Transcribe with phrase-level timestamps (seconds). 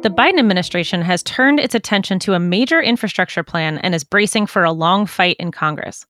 [0.00, 4.46] The Biden administration has turned its attention to a major infrastructure plan and is bracing
[4.46, 6.06] for a long fight in Congress.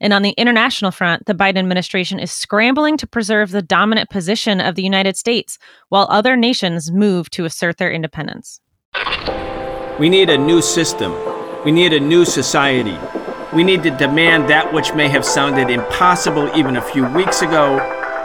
[0.00, 4.58] And on the international front, the Biden administration is scrambling to preserve the dominant position
[4.58, 5.58] of the United States
[5.90, 8.62] while other nations move to assert their independence.
[9.98, 11.14] We need a new system.
[11.62, 12.96] We need a new society.
[13.52, 17.76] We need to demand that which may have sounded impossible even a few weeks ago,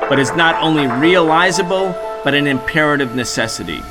[0.08, 1.94] but is not only realizable,
[2.24, 3.82] but an imperative necessity.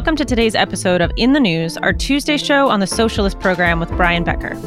[0.00, 3.78] Welcome to today's episode of In the News, our Tuesday show on the Socialist Program
[3.78, 4.58] with Brian Becker.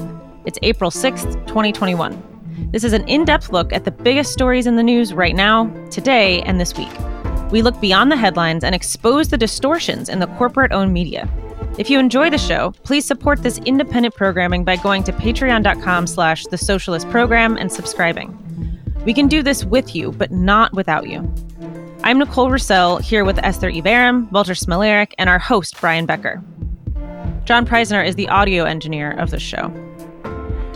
[0.45, 2.69] It's April 6th, 2021.
[2.71, 5.73] This is an in depth look at the biggest stories in the news right now,
[5.89, 6.91] today, and this week.
[7.51, 11.27] We look beyond the headlines and expose the distortions in the corporate owned media.
[11.79, 16.45] If you enjoy the show, please support this independent programming by going to patreon.com slash
[16.45, 18.37] the socialist program and subscribing.
[19.03, 21.33] We can do this with you, but not without you.
[22.05, 26.43] I'm Nicole Roussell, here with Esther Iverem, Walter Smolarek, and our host, Brian Becker.
[27.45, 29.71] John Preisner is the audio engineer of the show.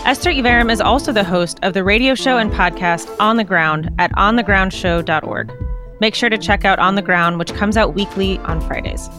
[0.06, 3.90] Esther Iverem is also the host of the radio show and podcast On the Ground
[4.00, 5.52] at onthegroundshow.org.
[6.00, 9.10] Make sure to check out On the Ground, which comes out weekly on Fridays.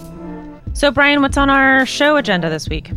[0.73, 2.91] So, Brian, what's on our show agenda this week?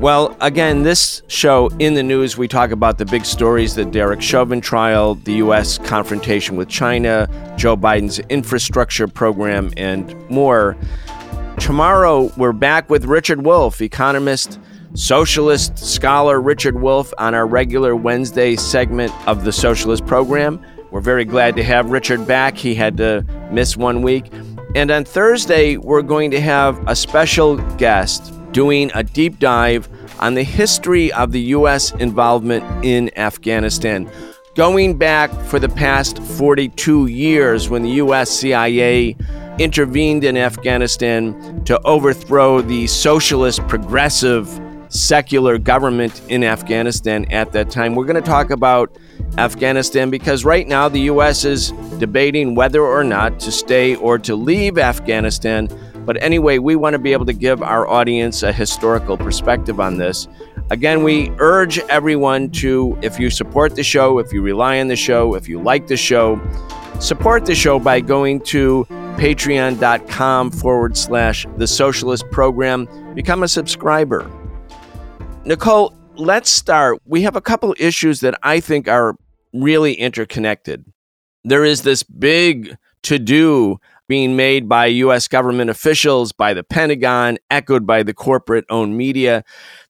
[0.00, 4.20] Well, again, this show in the news, we talk about the big stories the Derek
[4.20, 5.78] Chauvin trial, the U.S.
[5.78, 10.76] confrontation with China, Joe Biden's infrastructure program, and more.
[11.58, 14.60] Tomorrow, we're back with Richard Wolff, economist,
[14.92, 20.60] socialist scholar Richard Wolff, on our regular Wednesday segment of the Socialist program.
[20.90, 22.58] We're very glad to have Richard back.
[22.58, 24.26] He had to miss one week.
[24.74, 29.86] And on Thursday, we're going to have a special guest doing a deep dive
[30.18, 31.92] on the history of the U.S.
[31.96, 34.10] involvement in Afghanistan.
[34.54, 38.30] Going back for the past 42 years when the U.S.
[38.30, 39.14] CIA
[39.58, 44.48] intervened in Afghanistan to overthrow the socialist, progressive,
[44.88, 47.94] secular government in Afghanistan at that time.
[47.94, 48.96] We're going to talk about
[49.36, 51.44] Afghanistan because right now the U.S.
[51.44, 55.68] is debating whether or not to stay or to leave Afghanistan
[56.06, 59.98] but anyway, we want to be able to give our audience a historical perspective on
[59.98, 60.28] this.
[60.70, 64.96] Again, we urge everyone to, if you support the show, if you rely on the
[64.96, 66.40] show, if you like the show,
[67.00, 68.86] support the show by going to
[69.16, 72.88] patreon.com forward slash the socialist program.
[73.14, 74.30] Become a subscriber.
[75.44, 77.00] Nicole, let's start.
[77.04, 79.16] We have a couple issues that I think are
[79.52, 80.84] really interconnected.
[81.44, 83.78] There is this big to do
[84.08, 85.28] being made by U.S.
[85.28, 89.44] government officials, by the Pentagon, echoed by the corporate owned media,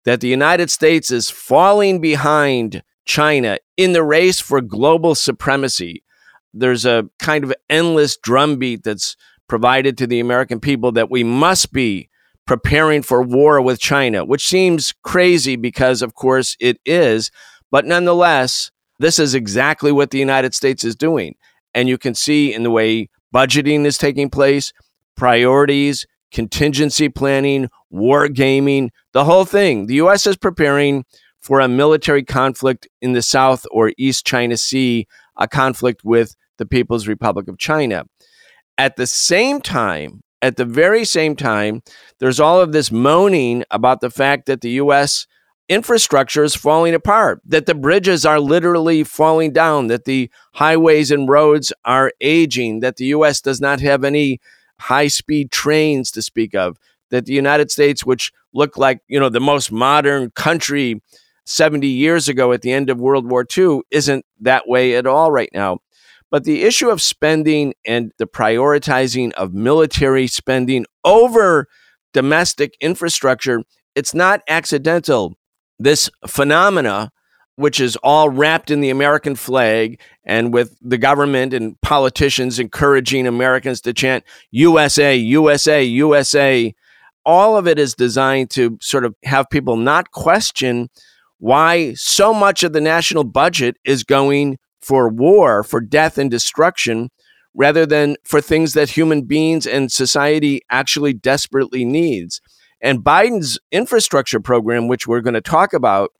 [0.04, 6.02] that the United States is falling behind China in the race for global supremacy.
[6.52, 9.16] There's a kind of endless drumbeat that's
[9.48, 12.08] provided to the American people that we must be
[12.46, 17.30] preparing for war with China, which seems crazy because, of course, it is.
[17.70, 21.34] But nonetheless, this is exactly what the United States is doing.
[21.74, 24.72] And you can see in the way budgeting is taking place,
[25.16, 29.86] priorities, contingency planning, war gaming, the whole thing.
[29.86, 30.26] The U.S.
[30.26, 31.04] is preparing
[31.40, 35.06] for a military conflict in the South or East China Sea,
[35.36, 38.04] a conflict with the People's Republic of China.
[38.78, 41.82] At the same time, at the very same time,
[42.18, 45.26] there's all of this moaning about the fact that the U.S
[45.68, 51.28] infrastructure is falling apart, that the bridges are literally falling down, that the highways and
[51.28, 53.40] roads are aging, that the U.S.
[53.40, 54.40] does not have any
[54.78, 56.78] high speed trains to speak of,
[57.10, 61.02] that the United States, which looked like, you know, the most modern country
[61.44, 65.30] 70 years ago at the end of World War II, isn't that way at all
[65.30, 65.78] right now.
[66.30, 71.68] But the issue of spending and the prioritizing of military spending over
[72.12, 73.62] domestic infrastructure,
[73.94, 75.36] it's not accidental
[75.78, 77.10] this phenomena,
[77.56, 83.26] which is all wrapped in the American flag and with the government and politicians encouraging
[83.26, 86.74] Americans to chant USA, USA, USA,
[87.24, 90.88] all of it is designed to sort of have people not question
[91.38, 97.10] why so much of the national budget is going for war, for death and destruction,
[97.54, 102.40] rather than for things that human beings and society actually desperately needs.
[102.82, 106.10] And Biden's infrastructure program, which we're going to talk about,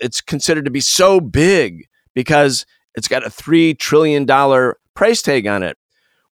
[0.00, 4.26] it's considered to be so big because It's got a $3 trillion
[4.94, 5.78] price tag on it.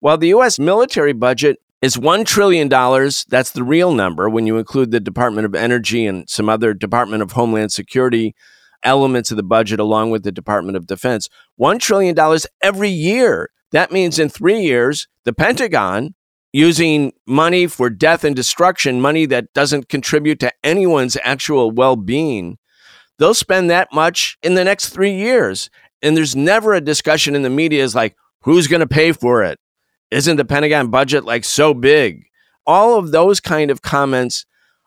[0.00, 4.90] While the US military budget is $1 trillion, that's the real number when you include
[4.90, 8.34] the Department of Energy and some other Department of Homeland Security
[8.82, 11.28] elements of the budget, along with the Department of Defense.
[11.60, 12.16] $1 trillion
[12.62, 13.50] every year.
[13.72, 16.14] That means in three years, the Pentagon,
[16.58, 22.58] using money for death and destruction, money that doesn't contribute to anyone's actual well being,
[23.18, 25.70] they'll spend that much in the next three years.
[26.02, 29.44] And there's never a discussion in the media is like, who's going to pay for
[29.44, 29.60] it?
[30.10, 32.24] Isn't the Pentagon budget like so big?
[32.66, 34.44] All of those kind of comments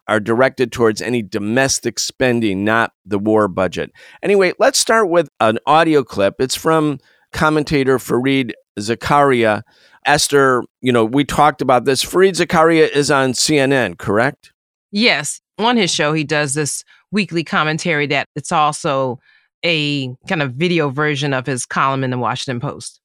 [0.09, 3.93] are directed towards any domestic spending, not the war budget.
[4.21, 6.35] Anyway, let's start with an audio clip.
[6.39, 6.99] It's from
[7.31, 9.63] commentator Fareed Zakaria.
[10.05, 12.03] Esther, you know, we talked about this.
[12.03, 14.51] Fareed Zakaria is on CNN, correct?
[14.91, 15.41] Yes.
[15.57, 19.19] On his show, he does this weekly commentary that it's also
[19.63, 22.99] a kind of video version of his column in the Washington Post.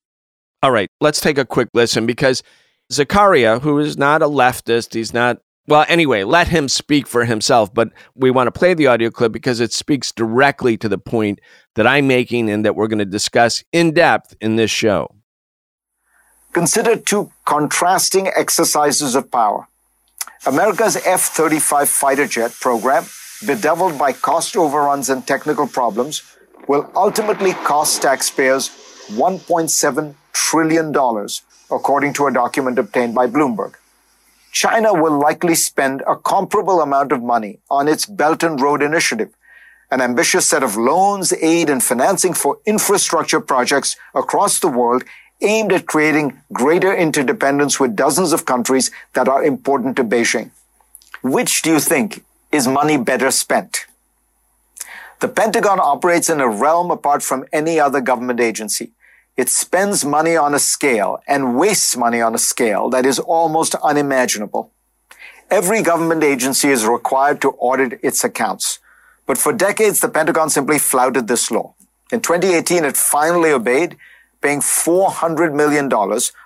[0.62, 2.42] All right, let's take a quick listen because
[2.90, 5.38] Zakaria, who is not a leftist, he's not
[5.68, 9.32] well, anyway, let him speak for himself, but we want to play the audio clip
[9.32, 11.40] because it speaks directly to the point
[11.74, 15.15] that I'm making and that we're going to discuss in depth in this show.
[16.56, 19.68] Consider two contrasting exercises of power.
[20.46, 23.04] America's F 35 fighter jet program,
[23.46, 26.22] bedeviled by cost overruns and technical problems,
[26.66, 28.70] will ultimately cost taxpayers
[29.08, 30.96] $1.7 trillion,
[31.70, 33.74] according to a document obtained by Bloomberg.
[34.50, 39.28] China will likely spend a comparable amount of money on its Belt and Road Initiative,
[39.90, 45.04] an ambitious set of loans, aid, and financing for infrastructure projects across the world
[45.40, 50.50] aimed at creating greater interdependence with dozens of countries that are important to Beijing.
[51.22, 53.86] Which do you think is money better spent?
[55.20, 58.92] The Pentagon operates in a realm apart from any other government agency.
[59.36, 63.74] It spends money on a scale and wastes money on a scale that is almost
[63.76, 64.72] unimaginable.
[65.50, 68.78] Every government agency is required to audit its accounts.
[69.26, 71.74] But for decades, the Pentagon simply flouted this law.
[72.10, 73.96] In 2018, it finally obeyed,
[74.46, 75.90] paying $400 million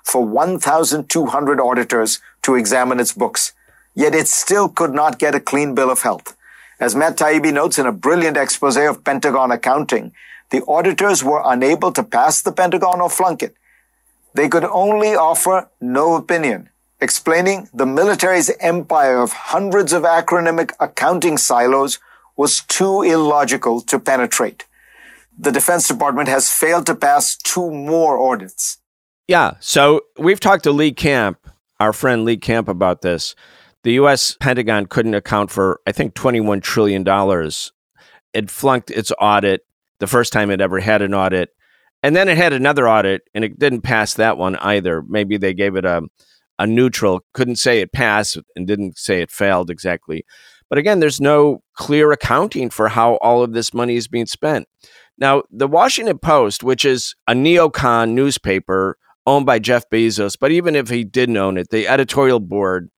[0.04, 3.52] for 1,200 auditors to examine its books.
[3.94, 6.34] Yet it still could not get a clean bill of health.
[6.80, 10.12] As Matt Taibbi notes in a brilliant expose of Pentagon accounting,
[10.48, 13.54] the auditors were unable to pass the Pentagon or flunk it.
[14.32, 16.70] They could only offer no opinion,
[17.02, 21.98] explaining the military's empire of hundreds of acronymic accounting silos
[22.34, 24.64] was too illogical to penetrate.
[25.40, 28.76] The Defense Department has failed to pass two more audits.
[29.26, 31.38] Yeah, so we've talked to Lee Camp,
[31.78, 33.34] our friend Lee Camp, about this.
[33.82, 34.36] The U.S.
[34.38, 37.06] Pentagon couldn't account for, I think, $21 trillion.
[38.34, 39.62] It flunked its audit
[39.98, 41.48] the first time it ever had an audit.
[42.02, 45.00] And then it had another audit and it didn't pass that one either.
[45.00, 46.02] Maybe they gave it a,
[46.58, 50.26] a neutral, couldn't say it passed and didn't say it failed exactly.
[50.68, 54.68] But again, there's no clear accounting for how all of this money is being spent.
[55.20, 58.96] Now, the Washington Post, which is a neocon newspaper
[59.26, 62.90] owned by Jeff Bezos, but even if he didn't own it, the editorial board,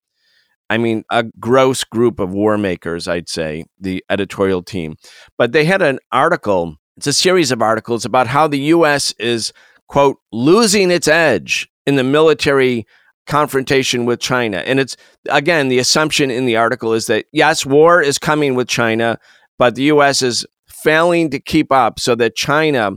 [0.69, 4.95] I mean, a gross group of war makers, I'd say, the editorial team.
[5.37, 9.13] But they had an article it's a series of articles about how the U.S.
[9.17, 9.51] is,
[9.87, 12.85] quote, losing its edge in the military
[13.25, 14.57] confrontation with China.
[14.57, 14.95] And it's,
[15.29, 19.17] again, the assumption in the article is that, yes, war is coming with China,
[19.57, 20.21] but the U.S.
[20.21, 20.45] is
[20.83, 22.91] failing to keep up so that China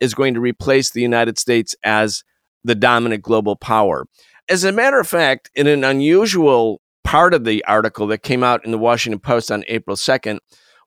[0.00, 2.24] is going to replace the United States as
[2.64, 4.06] the dominant global power.
[4.48, 8.64] As a matter of fact, in an unusual part of the article that came out
[8.64, 10.38] in the Washington Post on April 2nd,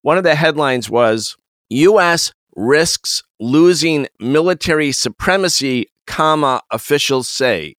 [0.02, 1.38] one of the headlines was
[1.70, 7.76] U.S risks losing military supremacy, comma, officials say.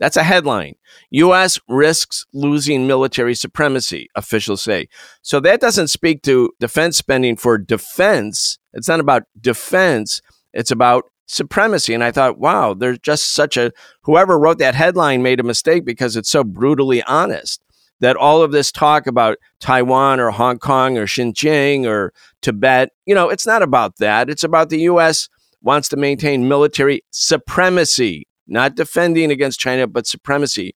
[0.00, 0.74] That's a headline.
[1.10, 1.60] U.S.
[1.68, 4.88] risks losing military supremacy, officials say.
[5.22, 8.58] So that doesn't speak to defense spending for defense.
[8.72, 11.94] It's not about defense, it's about supremacy.
[11.94, 15.84] And I thought, wow, there's just such a, whoever wrote that headline made a mistake
[15.84, 17.62] because it's so brutally honest
[18.00, 23.14] that all of this talk about Taiwan or Hong Kong or Xinjiang or Tibet, you
[23.14, 24.30] know, it's not about that.
[24.30, 25.28] It's about the U.S.
[25.62, 30.74] wants to maintain military supremacy, not defending against China, but supremacy.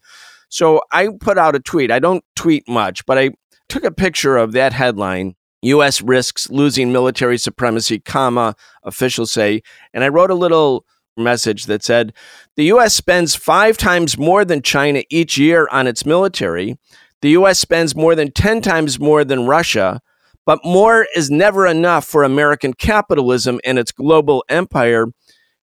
[0.49, 1.91] So I put out a tweet.
[1.91, 3.31] I don't tweet much, but I
[3.69, 5.35] took a picture of that headline.
[5.63, 6.03] U.S.
[6.03, 9.63] risks losing military supremacy, comma, officials say.
[9.93, 10.85] And I wrote a little
[11.17, 12.13] message that said
[12.57, 12.95] the U.S.
[12.95, 16.77] spends five times more than China each year on its military.
[17.25, 20.03] The US spends more than 10 times more than Russia,
[20.45, 25.07] but more is never enough for American capitalism and its global empire.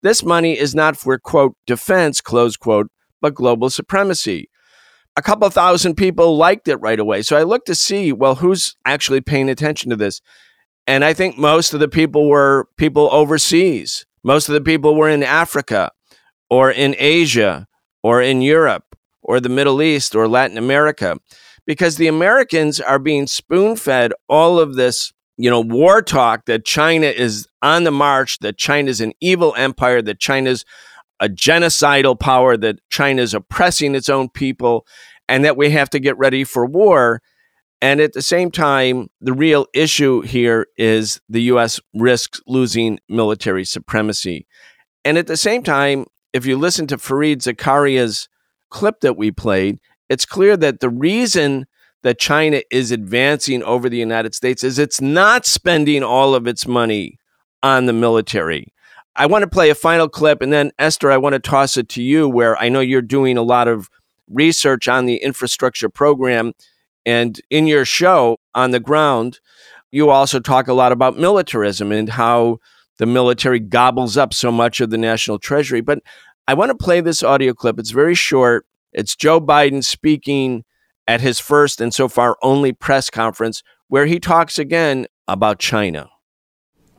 [0.04, 2.88] This money is not for, quote, defense, close quote,
[3.22, 4.50] but global supremacy.
[5.16, 7.22] A couple thousand people liked it right away.
[7.22, 10.20] So I looked to see, well, who's actually paying attention to this?
[10.86, 14.04] And I think most of the people were people overseas.
[14.22, 15.90] Most of the people were in Africa
[16.50, 17.66] or in Asia
[18.02, 21.16] or in Europe or the Middle East or Latin America
[21.66, 26.64] because the Americans are being spoon fed all of this, you know, war talk that
[26.64, 30.64] China is on the march, that China's an evil empire, that China's
[31.20, 34.86] a genocidal power, that China's oppressing its own people,
[35.28, 37.20] and that we have to get ready for war.
[37.80, 43.64] And at the same time, the real issue here is the US risks losing military
[43.64, 44.46] supremacy.
[45.04, 48.28] And at the same time, if you listen to Fareed Zakaria's
[48.70, 51.66] clip that we played, it's clear that the reason
[52.04, 56.68] that China is advancing over the United States is it's not spending all of its
[56.68, 57.18] money
[57.62, 58.72] on the military.
[59.16, 61.88] I want to play a final clip, and then Esther, I want to toss it
[61.90, 63.88] to you, where I know you're doing a lot of
[64.28, 66.52] research on the infrastructure program.
[67.06, 69.40] And in your show on the ground,
[69.90, 72.58] you also talk a lot about militarism and how
[72.98, 75.80] the military gobbles up so much of the national treasury.
[75.80, 76.00] But
[76.46, 77.78] I want to play this audio clip.
[77.78, 78.66] It's very short.
[78.92, 80.64] It's Joe Biden speaking
[81.06, 86.10] at his first and so far only press conference where he talks again about China.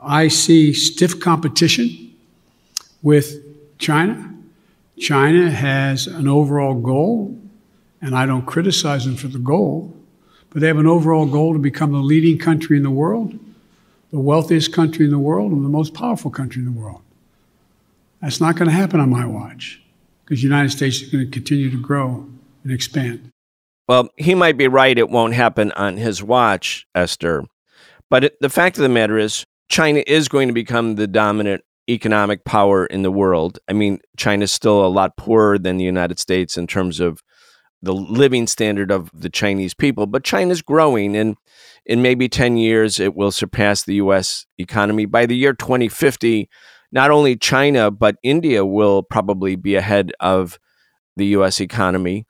[0.02, 2.14] I see stiff competition
[3.02, 3.36] with
[3.80, 4.34] China.
[5.00, 7.38] China has an overall goal,
[8.02, 9.96] and I don't criticize them for the goal,
[10.50, 13.38] but they have an overall goal to become the leading country in the world,
[14.12, 17.02] the wealthiest country in the world, and the most powerful country in the world.
[18.22, 19.82] That's not going to happen on my watch
[20.24, 22.28] because the United States is going to continue to grow
[22.64, 23.32] and expand.
[23.88, 24.98] Well, he might be right.
[24.98, 27.46] It won't happen on his watch, Esther.
[28.10, 31.64] But it, the fact of the matter is, China is going to become the dominant
[31.90, 33.60] economic power in the world.
[33.68, 37.22] I mean, China's still a lot poorer than the United States in terms of
[37.82, 41.36] the living standard of the Chinese people, but China's growing and
[41.86, 45.06] in maybe 10 years it will surpass the US economy.
[45.06, 46.50] By the year 2050,
[46.92, 50.58] not only China, but India will probably be ahead of
[51.16, 52.26] the US economy.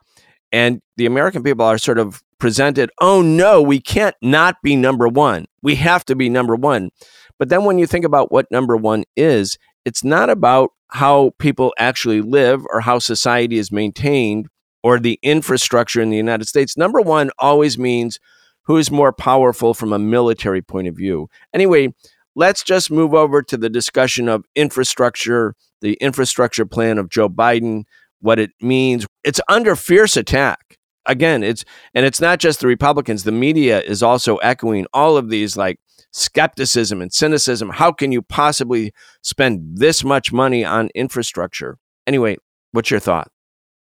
[0.55, 5.05] And the American people are sort of presented, oh no, we can't not be number
[5.05, 5.47] one.
[5.61, 6.91] We have to be number one.
[7.37, 11.73] But then when you think about what number one is, it's not about how people
[11.77, 14.47] actually live or how society is maintained
[14.81, 16.77] or the infrastructure in the United States.
[16.77, 18.17] Number one always means
[18.61, 21.27] who is more powerful from a military point of view.
[21.53, 21.93] Anyway,
[22.33, 27.83] let's just move over to the discussion of infrastructure, the infrastructure plan of Joe Biden,
[28.19, 29.05] what it means.
[29.23, 30.77] It's under fierce attack.
[31.05, 35.29] Again, it's and it's not just the Republicans, the media is also echoing all of
[35.29, 35.79] these like
[36.11, 37.69] skepticism and cynicism.
[37.69, 41.77] How can you possibly spend this much money on infrastructure?
[42.07, 42.37] Anyway,
[42.71, 43.29] what's your thought?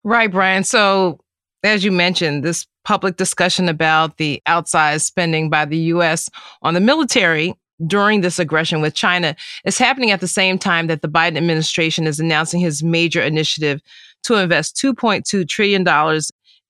[0.02, 0.64] Right, Brian.
[0.64, 1.20] So,
[1.62, 6.28] as you mentioned, this public discussion about the outsized spending by the U.S.
[6.62, 7.54] on the military
[7.86, 12.06] during this aggression with China is happening at the same time that the Biden administration
[12.06, 13.80] is announcing his major initiative
[14.24, 16.20] to invest $2.2 trillion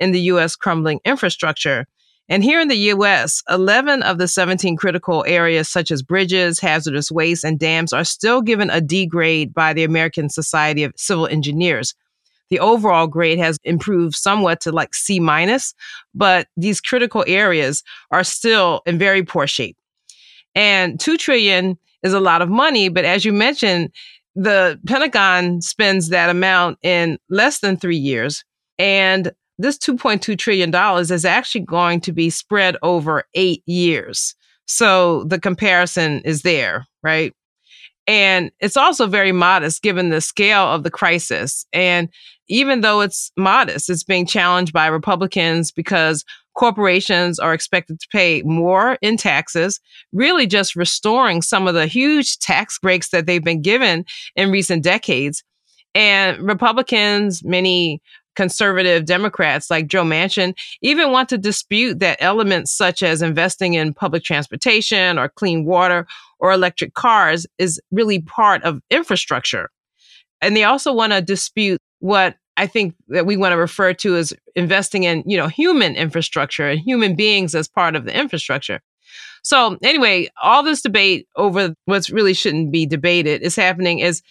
[0.01, 0.57] in the U.S.
[0.57, 1.87] crumbling infrastructure.
[2.29, 7.11] And here in the U.S., 11 of the 17 critical areas, such as bridges, hazardous
[7.11, 11.27] waste, and dams, are still given a D grade by the American Society of Civil
[11.27, 11.95] Engineers.
[12.49, 15.75] The overall grade has improved somewhat to like C minus,
[16.15, 19.77] but these critical areas are still in very poor shape.
[20.55, 23.91] And 2 trillion is a lot of money, but as you mentioned,
[24.35, 28.45] the Pentagon spends that amount in less than 3 years.
[28.79, 34.35] And this 2.2 trillion dollars is actually going to be spread over 8 years.
[34.67, 37.35] So the comparison is there, right?
[38.07, 41.67] And it's also very modest given the scale of the crisis.
[41.73, 42.09] And
[42.49, 46.25] even though it's modest, it's being challenged by Republicans because
[46.55, 49.81] corporations are expected to pay more in taxes,
[50.13, 54.05] really just restoring some of the huge tax breaks that they've been given
[54.37, 55.43] in recent decades.
[55.95, 58.01] And Republicans, many
[58.35, 63.93] conservative Democrats like Joe Manchin even want to dispute that elements such as investing in
[63.93, 66.07] public transportation or clean water
[66.39, 69.69] or electric cars is really part of infrastructure.
[70.41, 74.17] And they also want to dispute what I think that we want to refer to
[74.17, 78.81] as investing in, you know, human infrastructure and human beings as part of the infrastructure.
[79.43, 84.23] So anyway, all this debate over what's really shouldn't be debated is happening is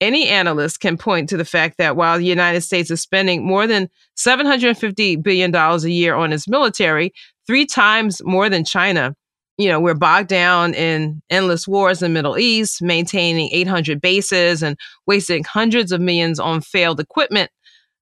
[0.00, 3.66] any analyst can point to the fact that while the United States is spending more
[3.66, 7.12] than $750 billion a year on its military,
[7.46, 9.14] three times more than China,
[9.58, 14.62] you know, we're bogged down in endless wars in the Middle East, maintaining 800 bases
[14.62, 17.50] and wasting hundreds of millions on failed equipment.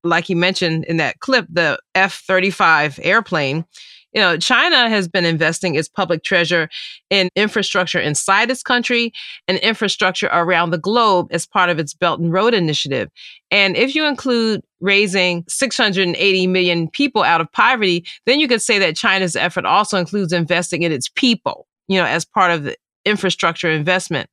[0.03, 3.65] Like you mentioned in that clip, the F 35 airplane.
[4.13, 6.67] You know, China has been investing its public treasure
[7.11, 9.13] in infrastructure inside its country
[9.47, 13.09] and infrastructure around the globe as part of its Belt and Road Initiative.
[13.51, 18.79] And if you include raising 680 million people out of poverty, then you could say
[18.79, 22.75] that China's effort also includes investing in its people, you know, as part of the
[23.05, 24.27] infrastructure investment.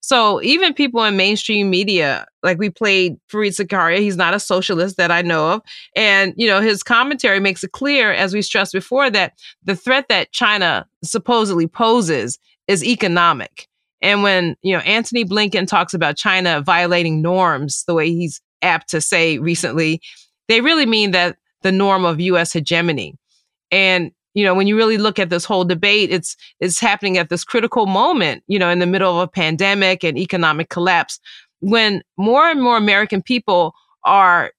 [0.00, 4.96] So even people in mainstream media, like we played Fareed Zakaria, he's not a socialist
[4.98, 5.62] that I know of.
[5.96, 9.32] And, you know, his commentary makes it clear, as we stressed before, that
[9.64, 12.38] the threat that China supposedly poses
[12.68, 13.66] is economic.
[14.00, 18.88] And when, you know, Antony Blinken talks about China violating norms, the way he's apt
[18.90, 20.00] to say recently,
[20.48, 23.16] they really mean that the norm of US hegemony.
[23.72, 27.30] And you know when you really look at this whole debate it's it's happening at
[27.30, 31.18] this critical moment you know in the middle of a pandemic and economic collapse
[31.60, 33.74] when more and more american people
[34.04, 34.52] are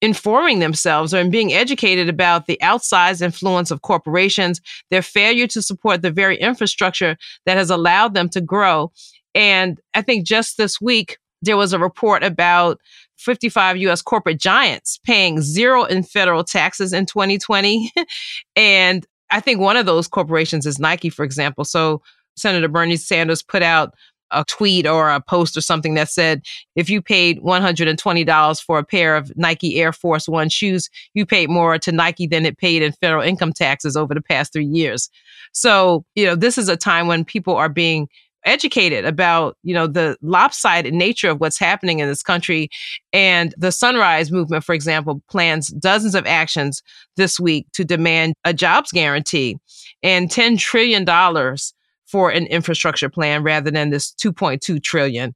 [0.00, 6.02] informing themselves or being educated about the outsized influence of corporations their failure to support
[6.02, 7.16] the very infrastructure
[7.46, 8.92] that has allowed them to grow
[9.34, 12.78] and i think just this week there was a report about
[13.16, 17.92] 55 US corporate giants paying zero in federal taxes in 2020.
[18.56, 21.64] and I think one of those corporations is Nike, for example.
[21.64, 22.02] So
[22.36, 23.94] Senator Bernie Sanders put out
[24.30, 26.42] a tweet or a post or something that said,
[26.74, 31.50] if you paid $120 for a pair of Nike Air Force One shoes, you paid
[31.50, 35.08] more to Nike than it paid in federal income taxes over the past three years.
[35.52, 38.08] So, you know, this is a time when people are being
[38.44, 42.68] educated about you know the lopsided nature of what's happening in this country
[43.12, 46.82] and the sunrise movement for example plans dozens of actions
[47.16, 49.56] this week to demand a jobs guarantee
[50.02, 51.74] and 10 trillion dollars
[52.06, 55.34] for an infrastructure plan rather than this 2.2 trillion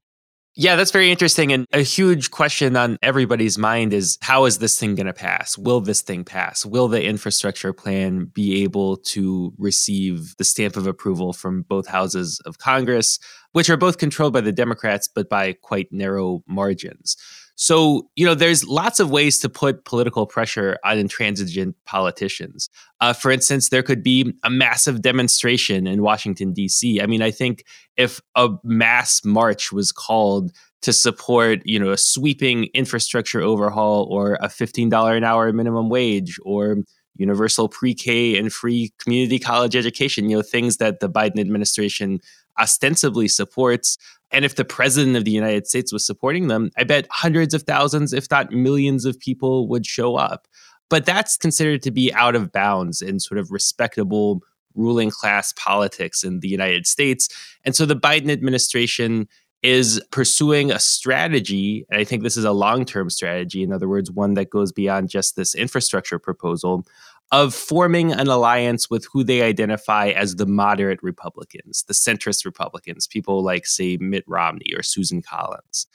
[0.55, 1.53] yeah, that's very interesting.
[1.53, 5.57] And a huge question on everybody's mind is how is this thing going to pass?
[5.57, 6.65] Will this thing pass?
[6.65, 12.41] Will the infrastructure plan be able to receive the stamp of approval from both houses
[12.45, 13.19] of Congress,
[13.53, 17.15] which are both controlled by the Democrats, but by quite narrow margins?
[17.61, 22.69] So, you know, there's lots of ways to put political pressure on intransigent politicians.
[23.01, 27.01] Uh, for instance, there could be a massive demonstration in Washington, D.C.
[27.01, 27.65] I mean, I think
[27.97, 34.35] if a mass march was called to support, you know, a sweeping infrastructure overhaul or
[34.35, 36.77] a $15 an hour minimum wage or
[37.17, 42.21] universal pre-K and free community college education, you know, things that the Biden administration
[42.59, 43.97] ostensibly supports.
[44.31, 47.63] And if the president of the United States was supporting them, I bet hundreds of
[47.63, 50.47] thousands, if not millions of people would show up.
[50.89, 54.41] But that's considered to be out of bounds in sort of respectable
[54.75, 57.29] ruling class politics in the United States.
[57.65, 59.27] And so the Biden administration
[59.61, 63.89] is pursuing a strategy, and I think this is a long term strategy, in other
[63.89, 66.85] words, one that goes beyond just this infrastructure proposal,
[67.31, 73.07] of forming an alliance with who they identify as the moderate Republicans, the centrist Republicans,
[73.07, 75.87] people like, say, Mitt Romney or Susan Collins.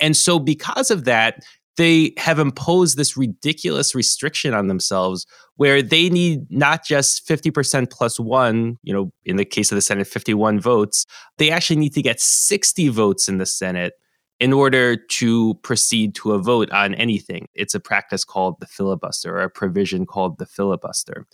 [0.00, 1.42] And so, because of that,
[1.76, 5.26] they have imposed this ridiculous restriction on themselves
[5.56, 9.82] where they need not just 50% plus one, you know, in the case of the
[9.82, 11.06] Senate, 51 votes,
[11.38, 13.94] they actually need to get 60 votes in the Senate
[14.42, 17.46] in order to proceed to a vote on anything.
[17.54, 21.28] It's a practice called the filibuster or a provision called the filibuster.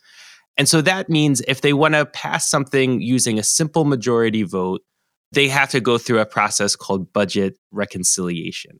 [0.58, 4.82] And so that means if they want to pass something using a simple majority vote,
[5.32, 8.78] they have to go through a process called budget reconciliation.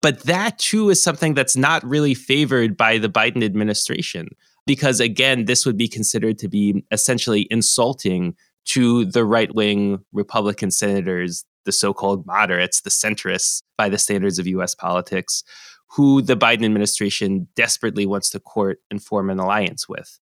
[0.00, 4.28] But that too is something that's not really favored by the Biden administration,
[4.66, 8.36] because again, this would be considered to be essentially insulting
[8.68, 14.38] to the right wing Republican senators the so called moderates, the centrists by the standards
[14.38, 15.44] of US politics,
[15.90, 20.18] who the Biden administration desperately wants to court and form an alliance with.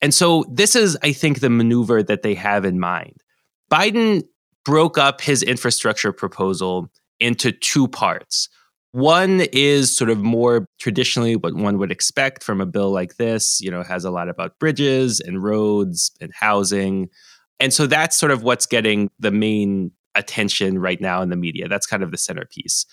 [0.00, 3.22] And so this is, I think, the maneuver that they have in mind.
[3.70, 4.24] Biden
[4.64, 8.48] broke up his infrastructure proposal into two parts.
[8.92, 13.60] One is sort of more traditionally what one would expect from a bill like this,
[13.60, 17.08] you know, has a lot about bridges and roads and housing.
[17.60, 21.68] And so that's sort of what's getting the main attention right now in the media.
[21.68, 22.86] That's kind of the centerpiece.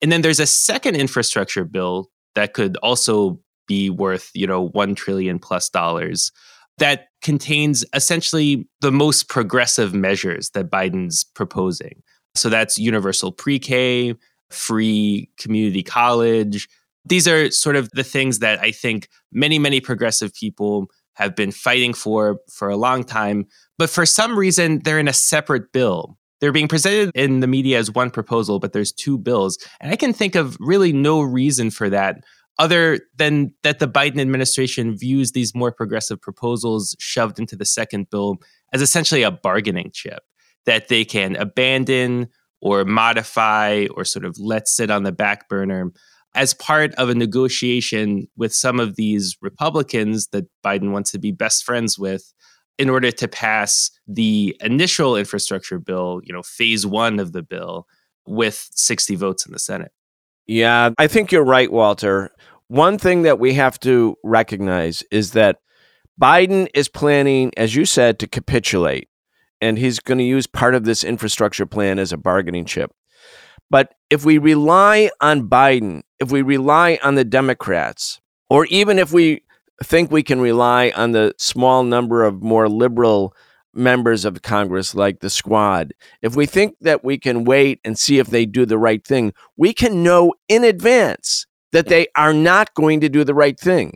[0.00, 4.94] And then there's a second infrastructure bill that could also be worth, you know, 1
[4.94, 6.30] trillion plus dollars
[6.78, 12.02] that contains essentially the most progressive measures that Biden's proposing.
[12.34, 14.14] So that's universal pre-K,
[14.50, 16.68] free community college.
[17.04, 21.50] These are sort of the things that I think many, many progressive people have been
[21.50, 23.46] fighting for for a long time.
[23.76, 26.17] But for some reason, they're in a separate bill.
[26.40, 29.58] They're being presented in the media as one proposal, but there's two bills.
[29.80, 32.22] And I can think of really no reason for that
[32.58, 38.10] other than that the Biden administration views these more progressive proposals shoved into the second
[38.10, 38.38] bill
[38.72, 40.22] as essentially a bargaining chip
[40.66, 42.28] that they can abandon
[42.60, 45.92] or modify or sort of let sit on the back burner
[46.34, 51.32] as part of a negotiation with some of these Republicans that Biden wants to be
[51.32, 52.32] best friends with
[52.78, 57.86] in order to pass the initial infrastructure bill, you know, phase one of the bill
[58.26, 59.92] with 60 votes in the Senate.
[60.46, 62.30] Yeah, I think you're right, Walter.
[62.68, 65.58] One thing that we have to recognize is that
[66.20, 69.08] Biden is planning, as you said, to capitulate,
[69.60, 72.92] and he's going to use part of this infrastructure plan as a bargaining chip.
[73.70, 79.12] But if we rely on Biden, if we rely on the Democrats, or even if
[79.12, 79.42] we
[79.84, 83.34] think we can rely on the small number of more liberal
[83.74, 88.18] members of Congress, like the squad, if we think that we can wait and see
[88.18, 92.74] if they do the right thing, we can know in advance that they are not
[92.74, 93.92] going to do the right thing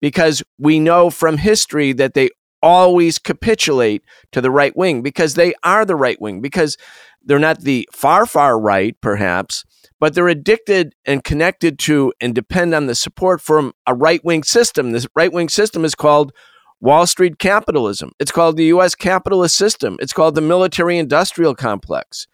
[0.00, 2.30] because we know from history that they
[2.62, 6.76] always capitulate to the right wing because they are the right wing, because
[7.22, 9.64] they're not the far, far right, perhaps,
[10.00, 14.42] but they're addicted and connected to and depend on the support from a right wing
[14.42, 14.92] system.
[14.92, 16.32] This right wing system is called
[16.80, 18.12] Wall Street capitalism.
[18.18, 19.96] It's called the US capitalist system.
[20.00, 22.26] It's called the military industrial complex.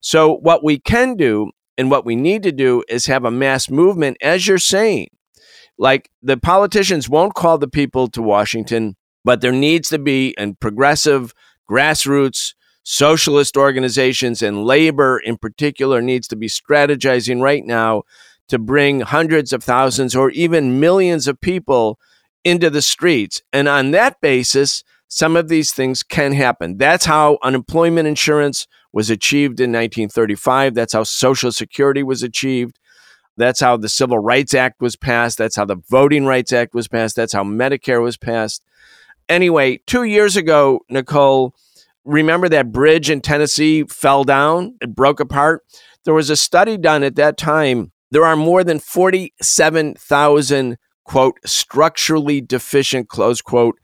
[0.00, 3.70] So, what we can do and what we need to do is have a mass
[3.70, 5.08] movement, as you're saying.
[5.78, 10.52] Like the politicians won't call the people to Washington, but there needs to be a
[10.54, 11.34] progressive
[11.70, 12.54] grassroots
[12.88, 18.04] socialist organizations and labor in particular needs to be strategizing right now
[18.46, 21.98] to bring hundreds of thousands or even millions of people
[22.44, 23.42] into the streets.
[23.52, 26.78] And on that basis, some of these things can happen.
[26.78, 30.74] That's how unemployment insurance was achieved in 1935.
[30.74, 32.78] That's how Social Security was achieved.
[33.36, 35.38] That's how the Civil Rights Act was passed.
[35.38, 37.16] That's how the Voting Rights Act was passed.
[37.16, 38.62] That's how Medicare was passed.
[39.28, 41.52] Anyway, two years ago, Nicole,
[42.06, 44.76] remember that bridge in Tennessee fell down?
[44.80, 45.62] It broke apart.
[46.04, 47.92] There was a study done at that time.
[48.10, 53.78] There are more than 47,000, quote, structurally deficient, close quote,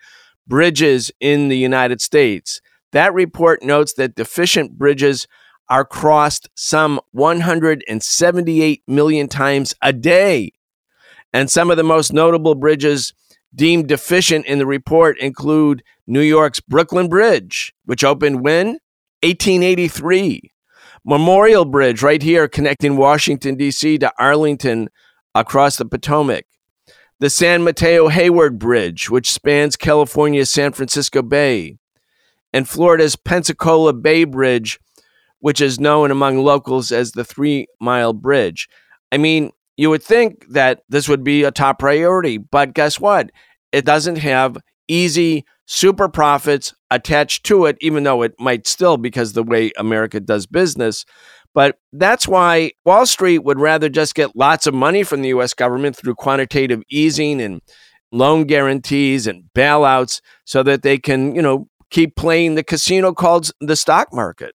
[0.47, 2.61] bridges in the United States.
[2.93, 5.27] That report notes that deficient bridges
[5.69, 10.53] are crossed some 178 million times a day.
[11.33, 13.13] And some of the most notable bridges
[13.55, 18.79] deemed deficient in the report include New York's Brooklyn Bridge, which opened when?
[19.23, 20.51] 1883.
[21.05, 23.99] Memorial Bridge, right here, connecting Washington, D.C.
[23.99, 24.89] to Arlington
[25.35, 26.45] across the Potomac.
[27.19, 31.79] The San Mateo Hayward Bridge, which spans California's San Francisco Bay.
[32.53, 34.79] And Florida's Pensacola Bay Bridge,
[35.39, 38.69] which is known among locals as the Three Mile Bridge.
[39.11, 39.51] I mean,
[39.83, 43.31] you would think that this would be a top priority, but guess what?
[43.73, 49.33] It doesn't have easy super profits attached to it, even though it might still because
[49.33, 51.05] the way America does business.
[51.53, 55.53] But that's why Wall Street would rather just get lots of money from the US
[55.53, 57.61] government through quantitative easing and
[58.13, 63.51] loan guarantees and bailouts so that they can, you know, keep playing the casino called
[63.61, 64.55] the stock market.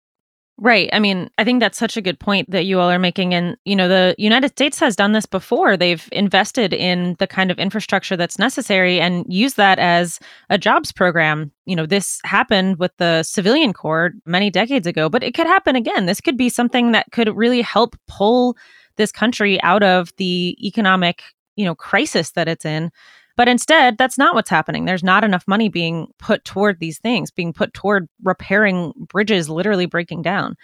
[0.60, 0.90] Right.
[0.92, 3.36] I mean, I think that's such a good point that you all are making.
[3.36, 5.78] And, you know, the United States has done this before.
[5.78, 10.92] They've invested in the kind of infrastructure that's necessary and used that as a jobs
[10.92, 11.52] program.
[11.66, 15.76] You know, this happened with the civilian corps many decades ago, but it could happen
[15.76, 16.08] again.
[16.08, 18.58] This could be something that could really help pull
[18.96, 21.22] this country out of the economic,
[21.56, 22.90] you know, crisis that it's in.
[23.38, 24.86] But instead, that's not what's happening.
[24.86, 29.86] There's not enough money being put toward these things, being put toward repairing bridges literally
[29.86, 30.56] breaking down.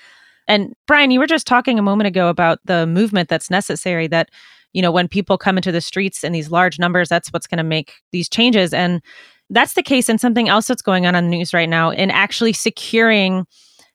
[0.47, 4.29] And Brian, you were just talking a moment ago about the movement that's necessary that
[4.73, 7.59] you know when people come into the streets in these large numbers that's what's going
[7.59, 9.03] to make these changes and
[9.51, 12.09] that's the case and something else that's going on on the news right now in
[12.09, 13.45] actually securing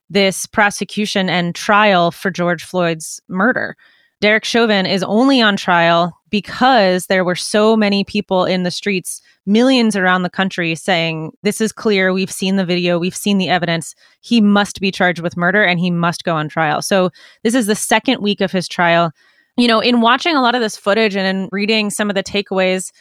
[0.09, 3.77] this prosecution and trial for George Floyd's murder.
[4.21, 9.21] Derek Chauvin is only on trial because there were so many people in the streets,
[9.47, 12.13] millions around the country saying, This is clear.
[12.13, 12.99] We've seen the video.
[12.99, 13.95] We've seen the evidence.
[14.21, 16.83] He must be charged with murder and he must go on trial.
[16.83, 17.11] So,
[17.43, 19.13] this is the second week of his trial.
[19.57, 22.23] You know, in watching a lot of this footage and in reading some of the
[22.23, 22.93] takeaways,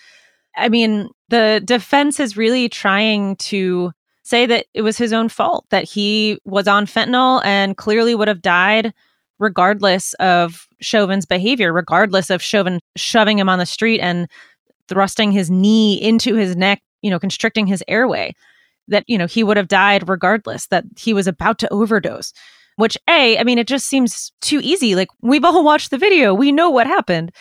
[0.55, 3.91] I mean, the defense is really trying to
[4.23, 8.27] say that it was his own fault, that he was on fentanyl and clearly would
[8.27, 8.93] have died
[9.39, 14.27] regardless of Chauvin's behavior, regardless of Chauvin shoving him on the street and
[14.87, 18.35] thrusting his knee into his neck you know, constricting his airway,
[18.87, 22.33] that, you know, he would have died regardless, that he was about to overdose.
[22.75, 24.93] Which, A, I mean, it just seems too easy.
[24.93, 27.31] Like, we've all watched the video, we know what happened.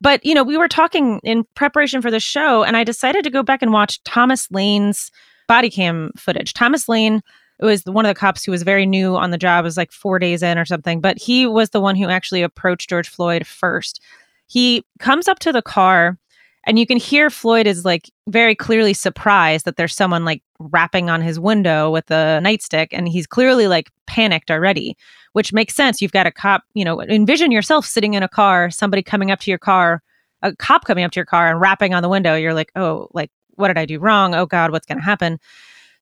[0.00, 3.30] But, you know, we were talking in preparation for the show, and I decided to
[3.30, 5.10] go back and watch Thomas Lane's
[5.48, 6.52] body cam footage.
[6.52, 7.22] Thomas Lane
[7.62, 10.18] was one of the cops who was very new on the job, was like four
[10.18, 14.00] days in or something, but he was the one who actually approached George Floyd first.
[14.46, 16.18] He comes up to the car
[16.66, 21.10] and you can hear Floyd is like very clearly surprised that there's someone like rapping
[21.10, 24.96] on his window with a nightstick and he's clearly like panicked already,
[25.32, 26.00] which makes sense.
[26.00, 29.40] You've got a cop, you know, envision yourself sitting in a car, somebody coming up
[29.40, 30.02] to your car,
[30.42, 32.34] a cop coming up to your car and rapping on the window.
[32.34, 34.34] You're like, "Oh, like what did I do wrong?
[34.34, 35.38] Oh god, what's going to happen?"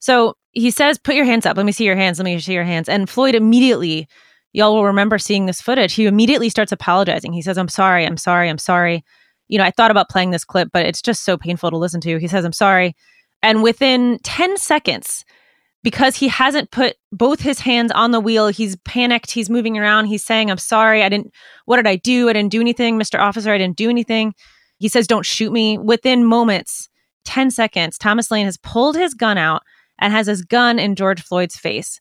[0.02, 1.56] So, he says, "Put your hands up.
[1.56, 2.18] Let me see your hands.
[2.18, 4.06] Let me see your hands." And Floyd immediately
[4.52, 5.94] y'all will remember seeing this footage.
[5.94, 7.32] He immediately starts apologizing.
[7.32, 8.04] He says, "I'm sorry.
[8.04, 8.50] I'm sorry.
[8.50, 9.02] I'm sorry."
[9.52, 12.00] you know, I thought about playing this clip, but it's just so painful to listen
[12.00, 12.16] to.
[12.16, 12.96] He says, I'm sorry.
[13.42, 15.26] And within 10 seconds,
[15.82, 20.06] because he hasn't put both his hands on the wheel, he's panicked, he's moving around,
[20.06, 21.34] he's saying, I'm sorry, I didn't,
[21.66, 22.30] what did I do?
[22.30, 23.18] I didn't do anything, Mr.
[23.18, 24.32] Officer, I didn't do anything.
[24.78, 25.76] He says, Don't shoot me.
[25.76, 26.88] Within moments,
[27.26, 29.62] 10 seconds, Thomas Lane has pulled his gun out
[30.02, 32.00] and has his gun in George Floyd's face.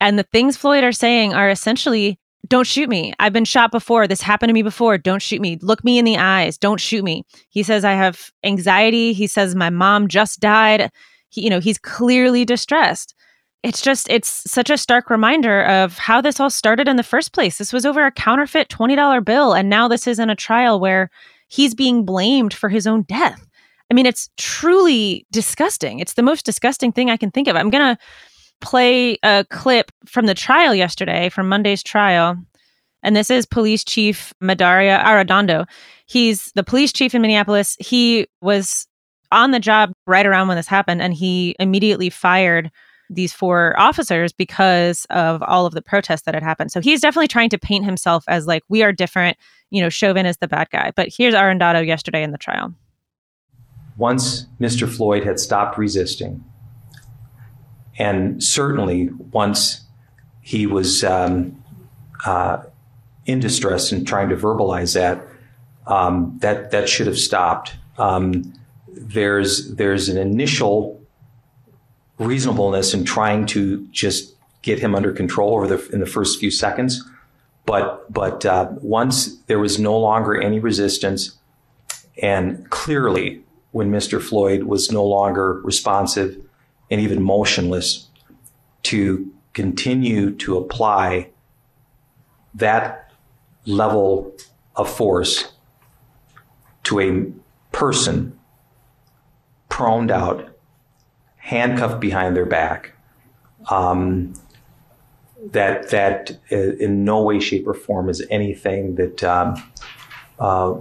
[0.00, 3.12] And the things Floyd are saying are essentially, don't shoot me.
[3.18, 4.08] I've been shot before.
[4.08, 4.96] This happened to me before.
[4.96, 5.58] Don't shoot me.
[5.60, 6.56] Look me in the eyes.
[6.56, 7.24] Don't shoot me.
[7.50, 9.12] He says, I have anxiety.
[9.12, 10.90] He says, my mom just died.
[11.28, 13.14] He, you know, he's clearly distressed.
[13.62, 17.34] It's just, it's such a stark reminder of how this all started in the first
[17.34, 17.58] place.
[17.58, 19.52] This was over a counterfeit $20 bill.
[19.52, 21.10] And now this is in a trial where
[21.48, 23.46] he's being blamed for his own death.
[23.90, 25.98] I mean, it's truly disgusting.
[25.98, 27.56] It's the most disgusting thing I can think of.
[27.56, 28.00] I'm going to
[28.60, 32.36] play a clip from the trial yesterday, from Monday's trial.
[33.02, 35.66] And this is Police Chief Medaria Arradondo.
[36.06, 37.76] He's the police chief in Minneapolis.
[37.80, 38.86] He was
[39.32, 42.70] on the job right around when this happened, and he immediately fired
[43.08, 46.70] these four officers because of all of the protests that had happened.
[46.70, 49.36] So he's definitely trying to paint himself as like, we are different.
[49.70, 50.92] You know, Chauvin is the bad guy.
[50.94, 52.74] But here's Arradondo yesterday in the trial.
[54.00, 54.88] Once Mr.
[54.88, 56.42] Floyd had stopped resisting,
[57.98, 59.82] and certainly once
[60.40, 61.62] he was um,
[62.24, 62.62] uh,
[63.26, 65.22] in distress and trying to verbalize that,
[65.86, 67.76] um, that that should have stopped.
[67.98, 68.54] Um,
[68.88, 70.98] there's there's an initial
[72.18, 76.50] reasonableness in trying to just get him under control over the in the first few
[76.50, 77.06] seconds,
[77.66, 81.38] but but uh, once there was no longer any resistance,
[82.22, 84.20] and clearly when Mr.
[84.20, 86.40] Floyd was no longer responsive
[86.90, 88.08] and even motionless
[88.82, 91.28] to continue to apply
[92.54, 93.12] that
[93.66, 94.34] level
[94.76, 95.52] of force
[96.84, 97.32] to a
[97.72, 98.38] person
[99.68, 100.56] proned out,
[101.36, 102.92] handcuffed behind their back,
[103.70, 104.34] um,
[105.52, 109.62] that that uh, in no way, shape, or form is anything that um,
[110.38, 110.74] uh,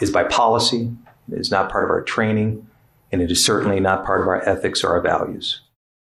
[0.00, 0.90] is by policy,
[1.32, 2.66] is not part of our training,
[3.12, 5.60] and it is certainly not part of our ethics or our values.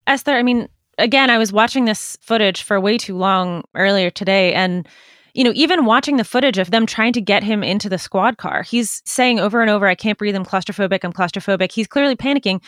[0.06, 4.52] Esther, I mean, again, I was watching this footage for way too long earlier today
[4.54, 4.86] and
[5.34, 8.36] you know, even watching the footage of them trying to get him into the squad
[8.36, 11.72] car, he's saying over and over, I can't breathe, I'm claustrophobic, I'm claustrophobic.
[11.72, 12.62] He's clearly panicking,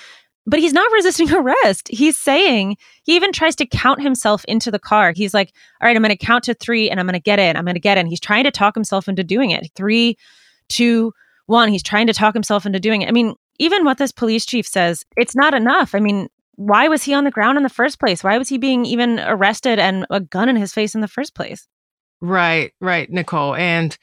[0.46, 1.88] but he's not resisting arrest.
[1.88, 5.12] He's saying, he even tries to count himself into the car.
[5.12, 7.38] He's like, all right, I'm going to count to three and I'm going to get
[7.38, 7.56] in.
[7.56, 8.06] I'm going to get in.
[8.06, 9.70] He's trying to talk himself into doing it.
[9.74, 10.16] Three,
[10.68, 11.12] two,
[11.46, 11.68] one.
[11.68, 13.08] He's trying to talk himself into doing it.
[13.08, 15.94] I mean, even what this police chief says, it's not enough.
[15.94, 18.22] I mean, why was he on the ground in the first place?
[18.22, 21.34] Why was he being even arrested and a gun in his face in the first
[21.34, 21.66] place?
[22.20, 23.54] Right, right, Nicole.
[23.54, 23.96] And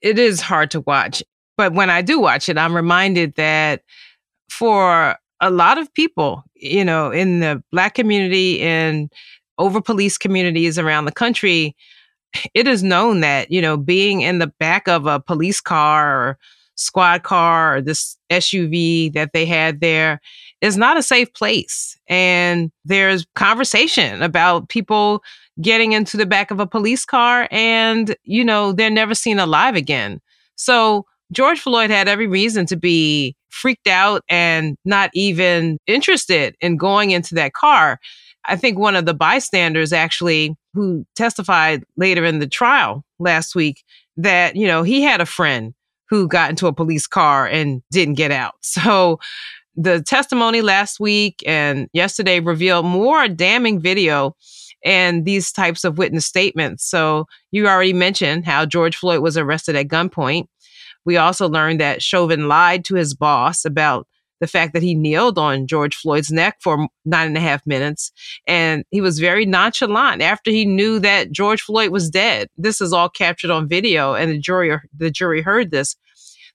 [0.00, 1.22] it is hard to watch.
[1.56, 3.82] But when I do watch it, I'm reminded that
[4.50, 9.12] for a lot of people, you know, in the Black community and
[9.58, 11.76] over police communities around the country,
[12.54, 16.38] it is known that, you know, being in the back of a police car or
[16.74, 20.20] squad car or this SUV that they had there
[20.60, 21.98] is not a safe place.
[22.08, 25.22] And there's conversation about people
[25.60, 29.76] getting into the back of a police car and, you know, they're never seen alive
[29.76, 30.20] again.
[30.56, 36.76] So George Floyd had every reason to be freaked out and not even interested in
[36.76, 37.98] going into that car.
[38.46, 43.84] I think one of the bystanders actually who testified later in the trial last week
[44.16, 45.74] that, you know, he had a friend
[46.12, 48.54] who got into a police car and didn't get out.
[48.62, 49.18] So
[49.74, 54.36] the testimony last week and yesterday revealed more damning video
[54.84, 56.84] and these types of witness statements.
[56.84, 60.48] So you already mentioned how George Floyd was arrested at gunpoint.
[61.06, 64.06] We also learned that Chauvin lied to his boss about
[64.42, 68.10] the fact that he kneeled on George Floyd's neck for nine and a half minutes.
[68.44, 72.48] And he was very nonchalant after he knew that George Floyd was dead.
[72.58, 75.94] This is all captured on video, and the jury the jury heard this.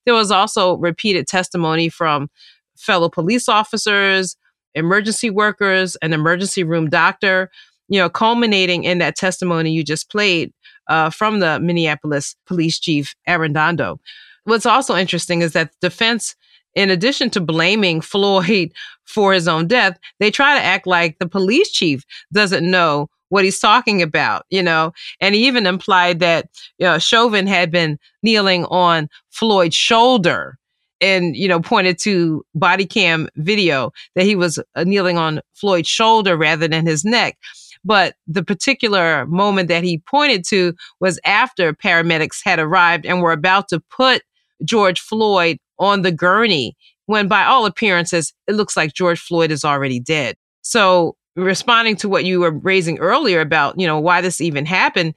[0.07, 2.29] There was also repeated testimony from
[2.77, 4.37] fellow police officers,
[4.73, 7.51] emergency workers, an emergency room doctor,
[7.89, 10.53] you know, culminating in that testimony you just played
[10.87, 13.99] uh, from the Minneapolis police chief, Arradondo.
[14.45, 16.37] What's also interesting is that defense,
[16.73, 18.71] in addition to blaming Floyd
[19.03, 23.43] for his own death, they try to act like the police chief doesn't know what
[23.43, 27.99] he's talking about, you know, and he even implied that you know, Chauvin had been
[28.23, 30.57] kneeling on Floyd's shoulder
[30.99, 35.87] and you know pointed to body cam video that he was uh, kneeling on Floyd's
[35.87, 37.37] shoulder rather than his neck.
[37.83, 43.31] But the particular moment that he pointed to was after paramedics had arrived and were
[43.31, 44.23] about to put
[44.65, 49.63] George Floyd on the gurney, when by all appearances, it looks like George Floyd is
[49.63, 50.35] already dead.
[50.61, 55.13] So, responding to what you were raising earlier about, you know, why this even happened,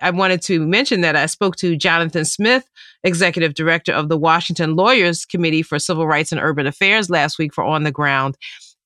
[0.00, 2.68] I wanted to mention that I spoke to Jonathan Smith,
[3.02, 7.52] executive director of the Washington Lawyers Committee for Civil Rights and Urban Affairs last week
[7.52, 8.36] for On the Ground.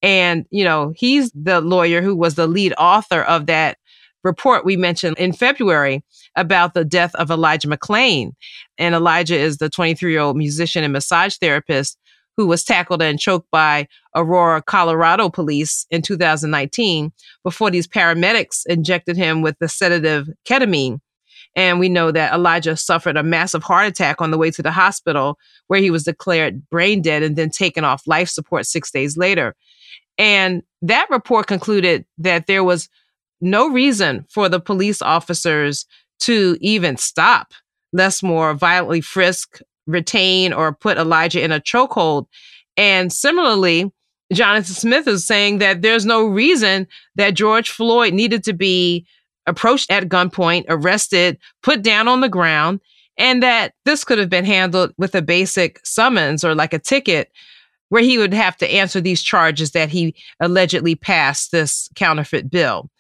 [0.03, 3.79] And, you know, he's the lawyer who was the lead author of that
[4.25, 6.05] report we mentioned in February
[6.37, 8.33] about the death of Elijah McClain.
[8.77, 11.99] And Elijah is the 23 year old musician and massage therapist
[12.39, 19.17] who was tackled and choked by Aurora, Colorado police in 2019 before these paramedics injected
[19.17, 21.01] him with the sedative ketamine.
[21.57, 24.71] And we know that Elijah suffered a massive heart attack on the way to the
[24.71, 29.17] hospital, where he was declared brain dead and then taken off life support six days
[29.17, 29.57] later.
[30.17, 32.89] And that report concluded that there was
[33.41, 35.87] no reason for the police officers
[36.21, 37.53] to even stop
[37.93, 42.27] Lessmore violently frisk, retain, or put Elijah in a chokehold.
[42.77, 43.91] And similarly,
[44.33, 49.07] Jonathan Smith is saying that there's no reason that George Floyd needed to be
[49.47, 52.81] approached at gunpoint, arrested, put down on the ground,
[53.17, 57.33] and that this could have been handled with a basic summons or like a ticket
[57.89, 62.91] where he would have to answer these charges that he allegedly passed this counterfeit bill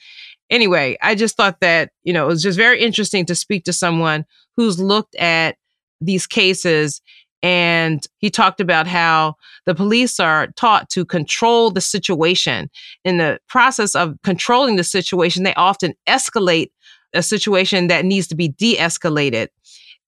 [0.51, 3.73] anyway, I just thought that, you know, it was just very interesting to speak to
[3.73, 4.25] someone
[4.57, 5.57] who's looked at
[6.01, 7.01] these cases
[7.43, 12.69] and he talked about how the police are taught to control the situation.
[13.05, 16.71] In the process of controlling the situation, they often escalate
[17.15, 19.49] a situation that needs to be de escalated.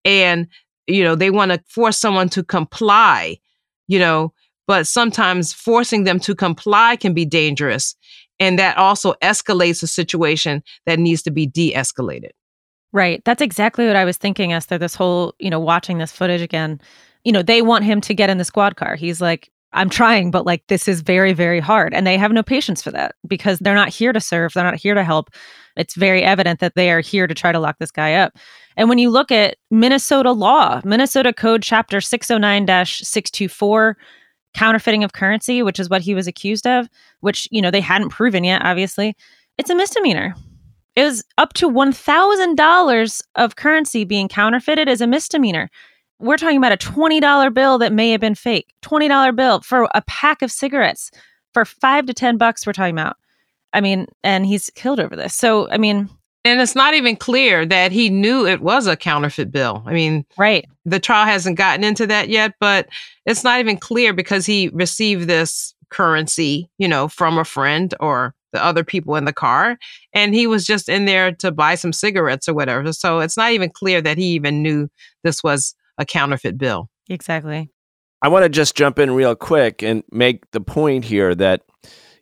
[0.05, 0.49] And,
[0.87, 3.39] you know, they want to force someone to comply,
[3.87, 4.33] you know,
[4.67, 7.97] but sometimes forcing them to comply can be dangerous.
[8.41, 12.31] And that also escalates a situation that needs to be de escalated.
[12.93, 13.23] Right.
[13.25, 16.81] That's exactly what I was thinking, Esther, this whole, you know, watching this footage again.
[17.25, 18.97] You know, they want him to get in the squad car.
[18.97, 21.95] He's like, I'm trying, but like this is very, very hard.
[21.95, 24.53] And they have no patience for that because they're not here to serve.
[24.53, 25.31] They're not here to help.
[25.77, 28.37] It's very evident that they are here to try to lock this guy up.
[28.77, 33.97] And when you look at Minnesota law, Minnesota Code Chapter 609 624,
[34.55, 36.89] counterfeiting of currency, which is what he was accused of,
[37.21, 39.17] which, you know, they hadn't proven yet, obviously,
[39.59, 40.35] it's a misdemeanor.
[40.97, 45.71] It was up to $1,000 of currency being counterfeited as a misdemeanor.
[46.19, 48.75] We're talking about a $20 bill that may have been fake.
[48.83, 51.11] $20 bill for a pack of cigarettes
[51.55, 53.17] for five to 10 bucks, we're talking about.
[53.73, 55.35] I mean, and he's killed over this.
[55.35, 56.09] So, I mean,
[56.45, 59.83] and it's not even clear that he knew it was a counterfeit bill.
[59.87, 60.67] I mean, right.
[60.87, 62.89] The trial hasn't gotten into that yet, but
[63.27, 68.35] it's not even clear because he received this currency, you know, from a friend or
[68.53, 69.79] the other people in the car.
[70.13, 72.93] And he was just in there to buy some cigarettes or whatever.
[72.93, 74.89] So it's not even clear that he even knew
[75.25, 76.89] this was a counterfeit bill.
[77.09, 77.71] Exactly.
[78.23, 81.63] I want to just jump in real quick and make the point here that,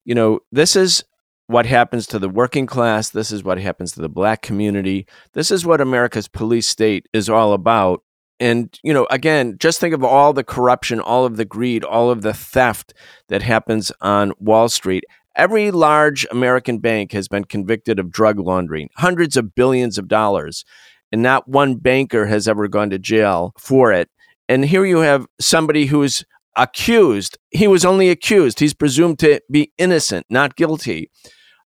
[0.04, 1.04] you know, this is
[1.48, 3.10] what happens to the working class.
[3.10, 5.06] This is what happens to the black community.
[5.32, 8.02] This is what America's police state is all about.
[8.40, 12.10] And, you know, again, just think of all the corruption, all of the greed, all
[12.10, 12.94] of the theft
[13.28, 15.04] that happens on Wall Street.
[15.36, 20.64] Every large American bank has been convicted of drug laundering, hundreds of billions of dollars,
[21.12, 24.10] and not one banker has ever gone to jail for it.
[24.48, 26.24] And here you have somebody who's
[26.56, 27.38] accused.
[27.50, 28.60] He was only accused.
[28.60, 31.10] He's presumed to be innocent, not guilty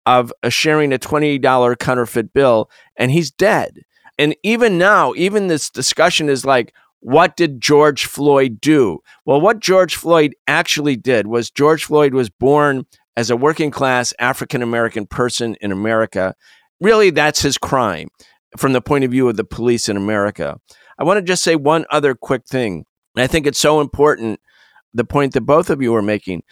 [0.06, 3.80] of uh, sharing a $20 counterfeit bill and he's dead.
[4.18, 9.00] And even now, even this discussion is like, what did George Floyd do?
[9.26, 12.86] Well, what George Floyd actually did was George Floyd was born
[13.16, 16.34] as a working class African American person in America.
[16.80, 18.08] Really, that's his crime
[18.56, 20.58] from the point of view of the police in America.
[20.98, 22.84] I want to just say one other quick thing.
[23.16, 24.40] I think it's so important
[24.92, 26.42] the point that both of you are making.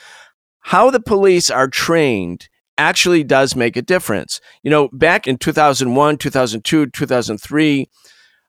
[0.61, 2.49] How the police are trained
[2.79, 4.41] actually does make a difference.
[4.63, 7.91] You know, back in 2001, 2002, 2003,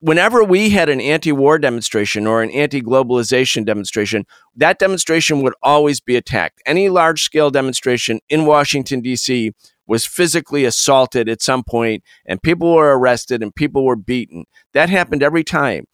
[0.03, 5.53] whenever we had an anti war demonstration or an anti globalization demonstration, that demonstration would
[5.63, 6.61] always be attacked.
[6.65, 9.53] Any large scale demonstration in Washington, D.C.
[9.87, 14.43] was physically assaulted at some point, and people were arrested and people were beaten.
[14.73, 15.85] That happened every time.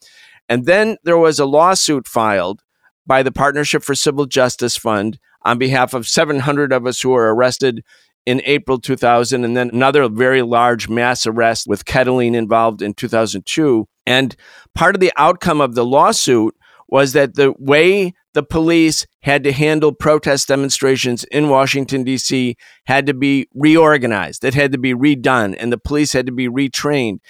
[0.48, 2.62] And then there was a lawsuit filed
[3.06, 7.32] by the Partnership for Civil Justice Fund on behalf of 700 of us who were
[7.32, 7.84] arrested
[8.26, 13.86] in April 2000, and then another very large mass arrest with kettling involved in 2002.
[14.10, 14.34] And
[14.74, 16.56] part of the outcome of the lawsuit
[16.88, 22.56] was that the way the police had to handle protest demonstrations in Washington, D.C.,
[22.86, 24.42] had to be reorganized.
[24.42, 27.20] It had to be redone, and the police had to be retrained.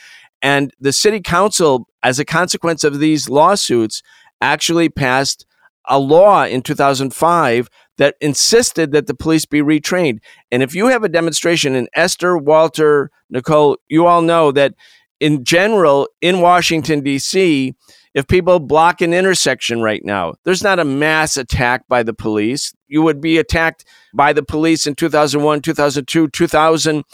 [0.41, 4.03] And the city council, as a consequence of these lawsuits,
[4.41, 5.45] actually passed
[5.87, 7.68] a law in 2005
[7.99, 10.20] that insisted that the police be retrained.
[10.51, 14.72] And if you have a demonstration, and Esther, Walter, Nicole, you all know that
[15.21, 17.75] in general, in Washington, D.C.,
[18.12, 22.75] if people block an intersection right now, there's not a mass attack by the police.
[22.89, 27.05] You would be attacked by the police in 2001, 2002, 2000,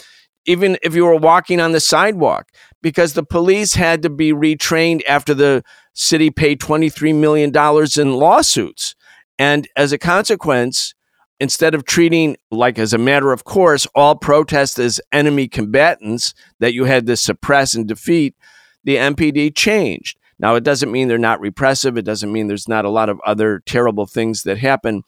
[0.47, 2.47] even if you were walking on the sidewalk,
[2.81, 7.51] because the police had to be retrained after the city paid $23 million
[7.97, 8.95] in lawsuits.
[9.37, 10.95] And as a consequence,
[11.39, 16.73] instead of treating like as a matter of course all protests as enemy combatants that
[16.73, 18.35] you had to suppress and defeat,
[18.83, 20.17] the MPD changed.
[20.39, 21.97] Now, it doesn't mean they're not repressive.
[21.97, 25.03] It doesn't mean there's not a lot of other terrible things that happen.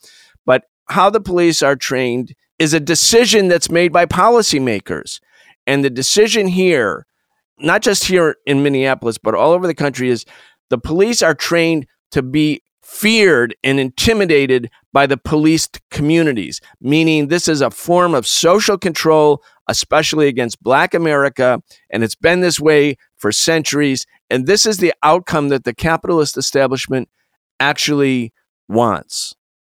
[0.45, 5.19] But how the police are trained is a decision that's made by policymakers.
[5.67, 7.05] And the decision here,
[7.59, 10.25] not just here in Minneapolis, but all over the country, is
[10.69, 17.47] the police are trained to be feared and intimidated by the policed communities, meaning this
[17.47, 21.61] is a form of social control, especially against Black America.
[21.91, 24.07] And it's been this way for centuries.
[24.31, 27.09] And this is the outcome that the capitalist establishment
[27.59, 28.33] actually
[28.67, 29.35] wants.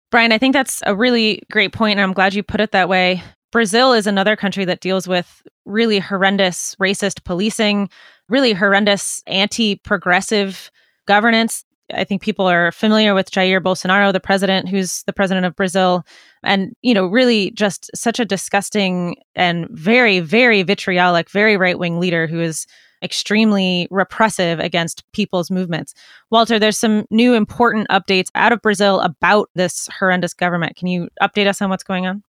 [0.10, 2.90] Brian, I think that's a really great point, and I'm glad you put it that
[2.90, 3.22] way.
[3.52, 7.90] Brazil is another country that deals with really horrendous racist policing,
[8.30, 10.72] really horrendous anti progressive
[11.06, 11.66] governance.
[11.94, 16.06] I think people are familiar with Jair Bolsonaro, the president, who's the president of Brazil.
[16.44, 22.00] And, you know, really just such a disgusting and very, very vitriolic, very right wing
[22.00, 22.66] leader who is
[23.04, 25.94] extremely repressive against people's movements.
[26.30, 30.76] Walter, there's some new important updates out of Brazil about this horrendous government.
[30.76, 32.24] Can you update us on what's going on?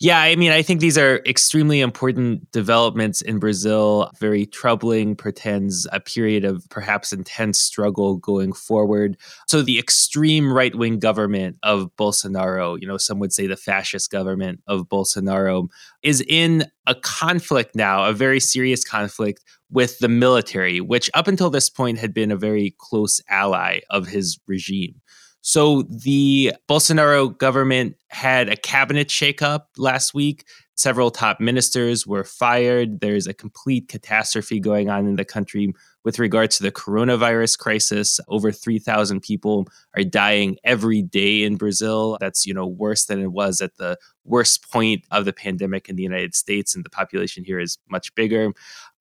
[0.00, 5.86] Yeah, I mean, I think these are extremely important developments in Brazil, very troubling, portends
[5.92, 9.16] a period of perhaps intense struggle going forward.
[9.46, 14.10] So, the extreme right wing government of Bolsonaro, you know, some would say the fascist
[14.10, 15.68] government of Bolsonaro,
[16.02, 21.50] is in a conflict now, a very serious conflict with the military, which up until
[21.50, 25.00] this point had been a very close ally of his regime.
[25.46, 30.46] So the Bolsonaro government had a cabinet shakeup last week.
[30.74, 33.00] Several top ministers were fired.
[33.00, 38.20] There's a complete catastrophe going on in the country with regards to the coronavirus crisis.
[38.26, 42.16] Over 3,000 people are dying every day in Brazil.
[42.20, 45.96] That's, you know, worse than it was at the worst point of the pandemic in
[45.96, 48.50] the United States and the population here is much bigger.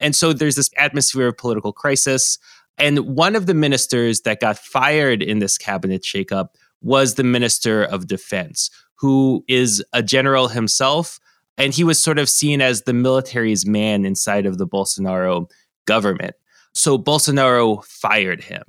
[0.02, 2.38] And so there's this atmosphere of political crisis.
[2.78, 6.50] And one of the ministers that got fired in this cabinet shakeup
[6.82, 11.20] was the Minister of Defense, who is a general himself.
[11.58, 15.50] And he was sort of seen as the military's man inside of the Bolsonaro
[15.86, 16.36] government.
[16.74, 18.64] So Bolsonaro fired him.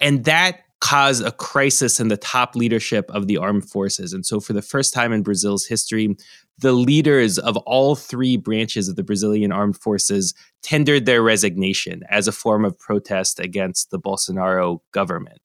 [0.00, 4.12] And that caused a crisis in the top leadership of the armed forces.
[4.12, 6.16] And so, for the first time in Brazil's history,
[6.58, 12.28] the leaders of all three branches of the Brazilian armed forces tendered their resignation as
[12.28, 15.40] a form of protest against the Bolsonaro government.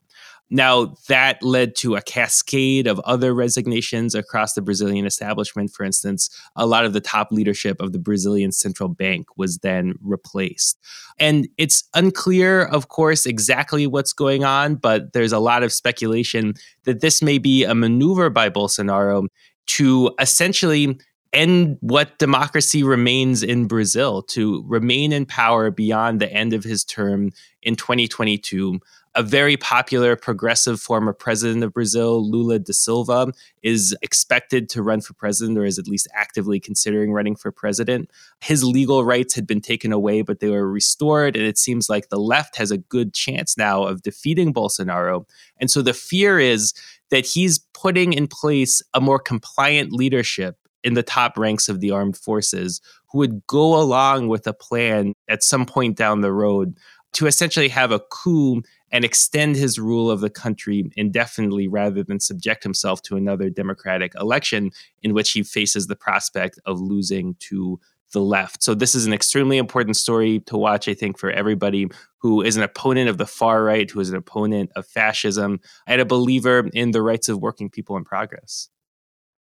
[0.51, 5.71] Now, that led to a cascade of other resignations across the Brazilian establishment.
[5.71, 9.93] For instance, a lot of the top leadership of the Brazilian central bank was then
[10.01, 10.79] replaced.
[11.19, 16.55] And it's unclear, of course, exactly what's going on, but there's a lot of speculation
[16.85, 19.27] that this may be a maneuver by Bolsonaro
[19.67, 20.97] to essentially
[21.31, 26.83] end what democracy remains in Brazil, to remain in power beyond the end of his
[26.83, 27.31] term
[27.61, 28.79] in 2022
[29.19, 35.01] a very popular progressive former president of Brazil, Lula da Silva, is expected to run
[35.01, 38.09] for president or is at least actively considering running for president.
[38.39, 41.35] His legal rights had been taken away, but they were restored.
[41.35, 45.25] And it seems like the left has a good chance now of defeating Bolsonaro.
[45.57, 46.73] And so the fear is
[47.11, 51.91] that he's putting in place a more compliant leadership in the top ranks of the
[51.91, 52.79] armed forces
[53.11, 56.77] who would go along with a plan at some point down the road
[57.11, 58.61] to essentially have a coup
[58.91, 64.13] and extend his rule of the country indefinitely rather than subject himself to another democratic
[64.15, 64.71] election
[65.03, 67.79] in which he faces the prospect of losing to
[68.11, 68.63] the left.
[68.63, 71.87] So this is an extremely important story to watch, I think, for everybody
[72.17, 76.01] who is an opponent of the far right, who is an opponent of fascism, and
[76.01, 78.69] a believer in the rights of working people in progress.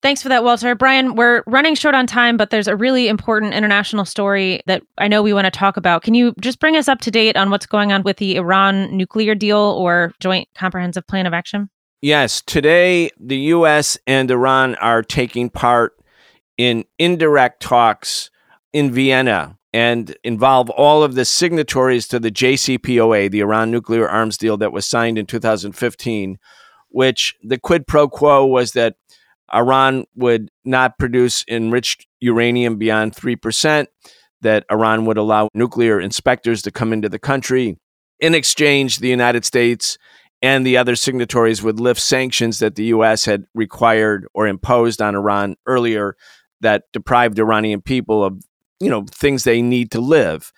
[0.04, 0.76] Thanks for that, Walter.
[0.76, 5.08] Brian, we're running short on time, but there's a really important international story that I
[5.08, 6.04] know we want to talk about.
[6.04, 8.96] Can you just bring us up to date on what's going on with the Iran
[8.96, 11.70] nuclear deal or Joint Comprehensive Plan of Action?
[12.02, 12.42] Yes.
[12.42, 13.98] Today, the U.S.
[14.06, 15.94] and Iran are taking part
[16.58, 18.30] in indirect talks
[18.74, 24.38] in Vienna and involve all of the signatories to the JCPOA, the Iran nuclear arms
[24.38, 26.38] deal that was signed in 2015,
[26.90, 28.96] which the quid pro quo was that
[29.54, 33.88] Iran would not produce enriched uranium beyond 3%,
[34.42, 37.78] that Iran would allow nuclear inspectors to come into the country.
[38.20, 39.98] In exchange, the United States
[40.42, 43.26] and the other signatories would lift sanctions that the U.S.
[43.26, 46.16] had required or imposed on Iran earlier
[46.62, 48.44] that deprived Iranian people of,
[48.80, 50.52] you know, things they need to live.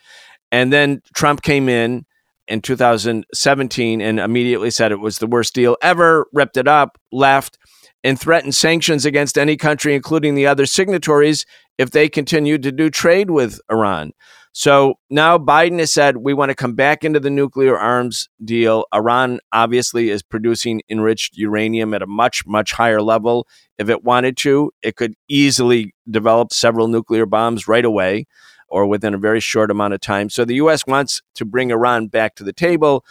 [0.51, 2.05] And then Trump came in
[2.47, 7.57] in 2017 and immediately said it was the worst deal ever, ripped it up, left
[8.03, 11.45] and threatened sanctions against any country, including the other signatories,
[11.77, 14.11] if they continued to do trade with Iran.
[14.51, 18.85] So now Biden has said we want to come back into the nuclear arms deal.
[18.93, 23.47] Iran obviously is producing enriched uranium at a much, much higher level.
[23.77, 28.25] If it wanted to, it could easily develop several nuclear bombs right away
[28.67, 30.29] or within a very short amount of time.
[30.29, 30.85] So the U.S.
[30.85, 33.05] wants to bring Iran back to the table.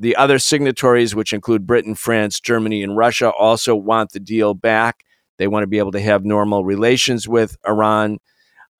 [0.00, 5.04] The other signatories, which include Britain, France, Germany, and Russia, also want the deal back.
[5.38, 8.18] They want to be able to have normal relations with Iran.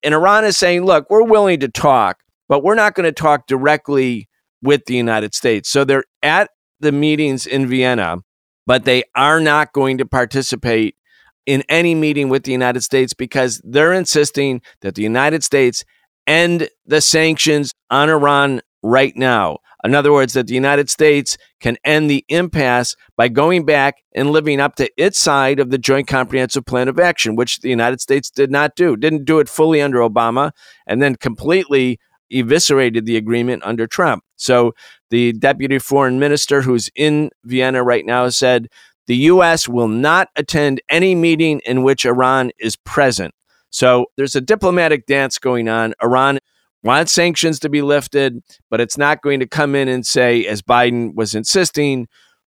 [0.02, 3.46] And Iran is saying, look, we're willing to talk, but we're not going to talk
[3.46, 4.28] directly
[4.62, 5.68] with the United States.
[5.68, 6.50] So they're at
[6.80, 8.18] the meetings in Vienna,
[8.66, 10.96] but they are not going to participate
[11.44, 15.84] in any meeting with the United States because they're insisting that the United States
[16.26, 19.58] end the sanctions on Iran right now.
[19.84, 24.30] In other words, that the United States can end the impasse by going back and
[24.30, 28.00] living up to its side of the Joint Comprehensive Plan of Action, which the United
[28.00, 28.96] States did not do.
[28.96, 30.52] Didn't do it fully under Obama
[30.86, 31.98] and then completely
[32.30, 34.22] eviscerated the agreement under Trump.
[34.36, 34.72] So
[35.10, 38.68] the deputy foreign minister who's in Vienna right now said
[39.06, 39.68] the U.S.
[39.68, 43.34] will not attend any meeting in which Iran is present.
[43.70, 45.94] So there's a diplomatic dance going on.
[46.02, 46.38] Iran
[46.82, 50.62] wants sanctions to be lifted, but it's not going to come in and say, as
[50.62, 52.08] Biden was insisting,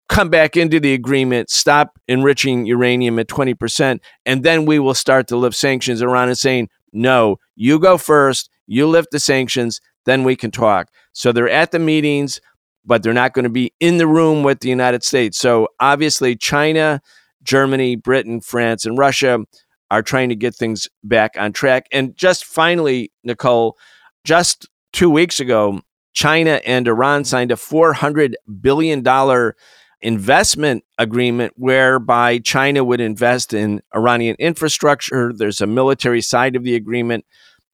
[0.07, 5.27] come back into the agreement, stop enriching uranium at 20%, and then we will start
[5.27, 6.01] to lift sanctions.
[6.01, 10.89] Iran is saying, no, you go first, you lift the sanctions, then we can talk.
[11.13, 12.41] So they're at the meetings,
[12.85, 15.37] but they're not going to be in the room with the United States.
[15.37, 17.01] So obviously, China,
[17.43, 19.39] Germany, Britain, France, and Russia
[19.91, 21.87] are trying to get things back on track.
[21.91, 23.77] And just finally, Nicole,
[24.23, 25.81] just two weeks ago,
[26.13, 29.03] China and Iran signed a $400 billion
[30.01, 35.31] investment agreement whereby China would invest in Iranian infrastructure.
[35.35, 37.25] There's a military side of the agreement.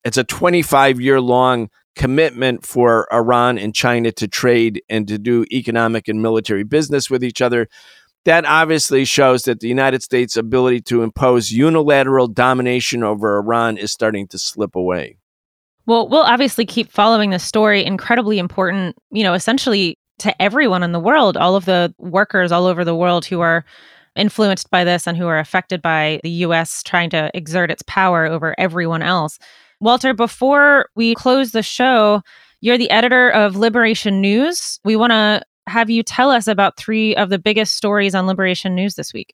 [0.04, 5.46] It's a 25 year long commitment for Iran and China to trade and to do
[5.52, 7.68] economic and military business with each other.
[8.26, 13.91] That obviously shows that the United States' ability to impose unilateral domination over Iran is
[13.91, 15.20] starting to slip away.
[15.88, 17.86] Well, we'll obviously keep following this story.
[17.86, 22.66] Incredibly important, you know, essentially to everyone in the world, all of the workers all
[22.66, 23.66] over the world who are
[24.16, 28.26] influenced by this and who are affected by the US trying to exert its power
[28.26, 29.38] over everyone else.
[29.82, 32.22] Walter, before we close the show,
[32.62, 34.80] you're the editor of Liberation News.
[34.86, 38.74] We want to have you tell us about three of the biggest stories on Liberation
[38.74, 39.34] News this week.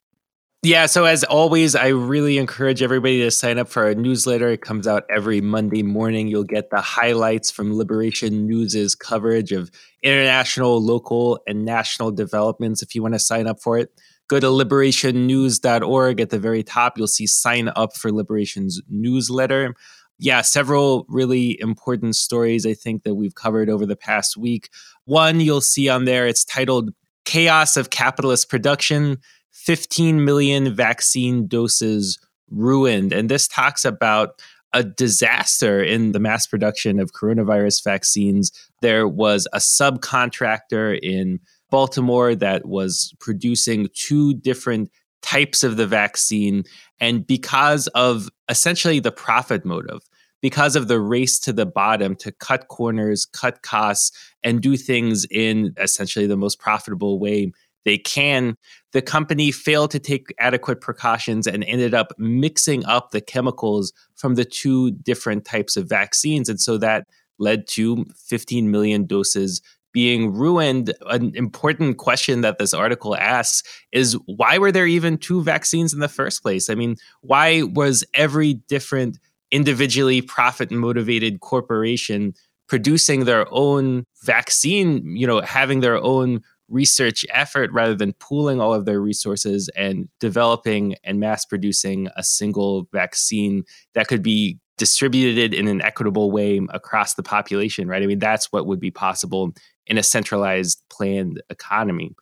[0.64, 4.48] Yeah, so as always, I really encourage everybody to sign up for our newsletter.
[4.48, 6.28] It comes out every Monday morning.
[6.28, 9.72] You'll get the highlights from Liberation News's coverage of
[10.04, 12.80] international, local, and national developments.
[12.80, 13.90] If you want to sign up for it,
[14.28, 16.20] go to liberationnews.org.
[16.20, 19.74] At the very top, you'll see sign up for Liberation's newsletter.
[20.20, 24.68] Yeah, several really important stories I think that we've covered over the past week.
[25.06, 26.92] One you'll see on there, it's titled
[27.24, 29.18] Chaos of Capitalist Production
[29.52, 32.18] 15 million vaccine doses
[32.50, 33.12] ruined.
[33.12, 34.40] And this talks about
[34.74, 38.50] a disaster in the mass production of coronavirus vaccines.
[38.80, 41.40] There was a subcontractor in
[41.70, 44.90] Baltimore that was producing two different
[45.20, 46.64] types of the vaccine.
[47.00, 50.00] And because of essentially the profit motive,
[50.40, 54.10] because of the race to the bottom to cut corners, cut costs,
[54.42, 57.52] and do things in essentially the most profitable way
[57.84, 58.56] they can,
[58.92, 64.34] the company failed to take adequate precautions and ended up mixing up the chemicals from
[64.34, 66.48] the two different types of vaccines.
[66.48, 67.06] And so that
[67.38, 69.60] led to 15 million doses
[69.92, 70.94] being ruined.
[71.06, 73.62] An important question that this article asks
[73.92, 76.70] is why were there even two vaccines in the first place?
[76.70, 79.18] I mean, why was every different
[79.50, 82.32] individually profit motivated corporation
[82.68, 86.40] producing their own vaccine, you know, having their own
[86.72, 92.24] research effort rather than pooling all of their resources and developing and mass producing a
[92.24, 93.62] single vaccine
[93.94, 98.02] that could be distributed in an equitable way across the population, right?
[98.02, 99.52] I mean, that's what would be possible
[99.86, 102.14] in a centralized planned economy.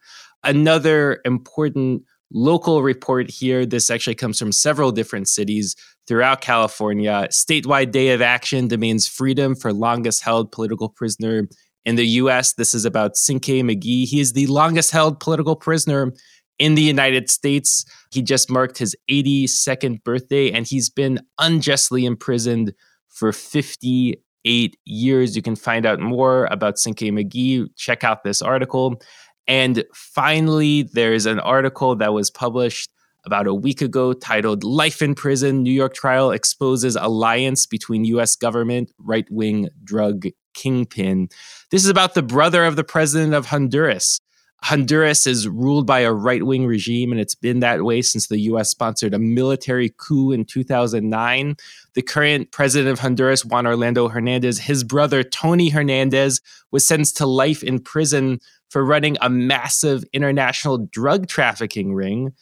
[0.42, 3.66] Another important local report here.
[3.66, 5.76] This actually comes from several different cities
[6.07, 7.28] throughout California.
[7.30, 11.48] Statewide Day of Action demands freedom for longest held political prisoner
[11.85, 12.55] in the US.
[12.55, 14.05] This is about Cinque Magee.
[14.05, 16.12] He is the longest held political prisoner
[16.59, 17.85] in the United States.
[18.12, 22.74] He just marked his 82nd birthday and he's been unjustly imprisoned
[23.09, 25.37] for 58 years.
[25.37, 27.66] You can find out more about Cinque Magee.
[27.76, 29.01] Check out this article.
[29.47, 32.91] And finally, there's an article that was published
[33.24, 38.37] about a week ago titled Life in Prison New York Trial Exposes Alliance Between U.S.
[38.37, 41.28] Government Right Wing Drug Kingpin.
[41.70, 44.20] This is about the brother of the president of Honduras.
[44.62, 48.40] Honduras is ruled by a right wing regime, and it's been that way since the
[48.40, 51.57] US sponsored a military coup in 2009.
[51.94, 56.40] The current president of Honduras, Juan Orlando Hernandez, his brother, Tony Hernandez,
[56.70, 58.38] was sentenced to life in prison
[58.68, 62.32] for running a massive international drug trafficking ring.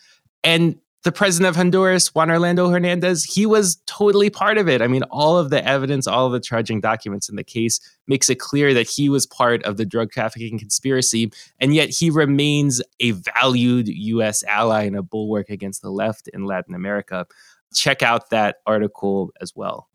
[0.43, 4.83] And the president of Honduras, Juan Orlando Hernandez, he was totally part of it.
[4.83, 8.29] I mean, all of the evidence, all of the charging documents in the case makes
[8.29, 11.31] it clear that he was part of the drug trafficking conspiracy.
[11.61, 14.43] And yet he remains a valued U.S.
[14.45, 17.27] ally and a bulwark against the left in Latin America.
[17.73, 19.89] Check out that article as well.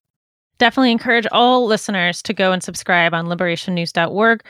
[0.57, 4.43] Definitely encourage all listeners to go and subscribe on liberationnews.org.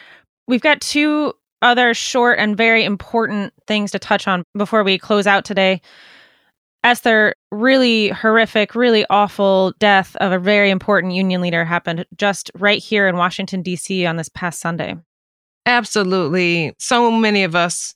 [0.48, 1.34] We've got two
[1.64, 5.82] other short and very important things to touch on before we close out today.
[6.84, 12.82] Esther, really horrific, really awful death of a very important union leader happened just right
[12.82, 14.06] here in Washington, D.C.
[14.06, 14.96] on this past Sunday.
[15.66, 16.74] Absolutely.
[16.80, 17.94] So many of us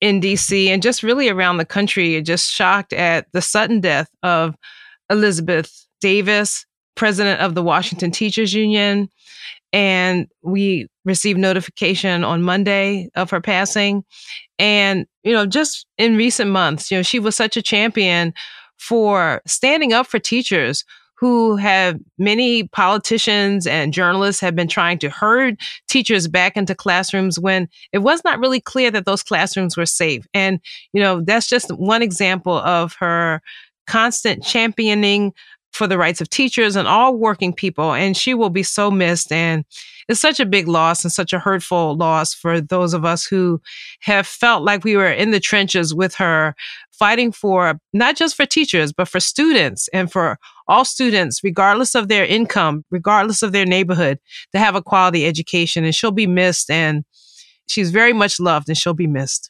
[0.00, 4.08] in DC and just really around the country are just shocked at the sudden death
[4.22, 4.54] of
[5.10, 6.64] Elizabeth Davis,
[6.94, 9.10] president of the Washington Teachers Union.
[9.72, 14.04] And we received notification on Monday of her passing.
[14.58, 18.32] And, you know, just in recent months, you know, she was such a champion
[18.78, 20.84] for standing up for teachers
[21.20, 27.38] who have many politicians and journalists have been trying to herd teachers back into classrooms
[27.38, 30.26] when it was not really clear that those classrooms were safe.
[30.32, 30.60] And,
[30.94, 33.42] you know, that's just one example of her
[33.86, 35.34] constant championing
[35.74, 37.92] for the rights of teachers and all working people.
[37.92, 39.30] And she will be so missed.
[39.30, 39.66] And
[40.10, 43.60] it's such a big loss and such a hurtful loss for those of us who
[44.00, 46.56] have felt like we were in the trenches with her,
[46.90, 50.36] fighting for not just for teachers, but for students and for
[50.66, 54.18] all students, regardless of their income, regardless of their neighborhood,
[54.50, 55.84] to have a quality education.
[55.84, 56.70] And she'll be missed.
[56.70, 57.04] And
[57.68, 59.48] she's very much loved and she'll be missed.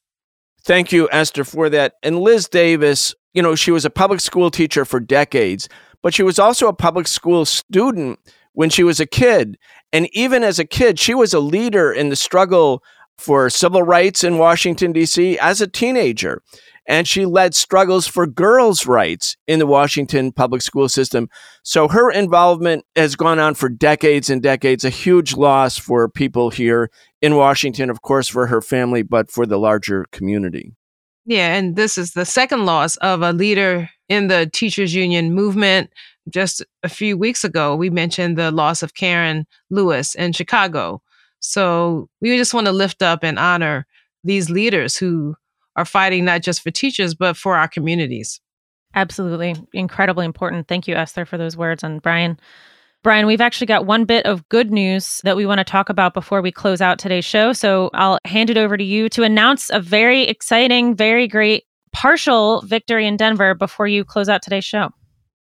[0.63, 1.95] Thank you, Esther, for that.
[2.03, 5.71] And Liz Davis, you know, she was a public school teacher for decades
[6.03, 8.19] but she was also a public school student
[8.53, 9.57] when she was a kid.
[9.93, 12.83] And even as a kid, she was a leader in the struggle
[13.19, 15.39] for civil rights in Washington, D.C.
[15.39, 16.43] as a teenager.
[16.87, 21.29] And she led struggles for girls' rights in the Washington public school system.
[21.63, 26.51] So her involvement has gone on for decades and decades, a huge loss for people
[26.51, 26.91] here
[27.21, 30.73] in Washington, of course, for her family, but for the larger community.
[31.27, 35.91] Yeah, and this is the second loss of a leader in the teachers union movement.
[36.29, 41.03] Just a few weeks ago, we mentioned the loss of Karen Lewis in Chicago.
[41.41, 43.87] So we just want to lift up and honor
[44.23, 45.35] these leaders who
[45.77, 48.41] are fighting not just for teachers, but for our communities.
[48.95, 49.55] Absolutely.
[49.73, 50.69] Incredibly important.
[50.69, 51.83] Thank you, Esther, for those words.
[51.83, 52.39] And Brian,
[53.03, 56.13] Brian, we've actually got one bit of good news that we want to talk about
[56.13, 57.53] before we close out today's show.
[57.53, 62.61] So I'll hand it over to you to announce a very exciting, very great partial
[62.63, 64.91] victory in Denver before you close out today's show.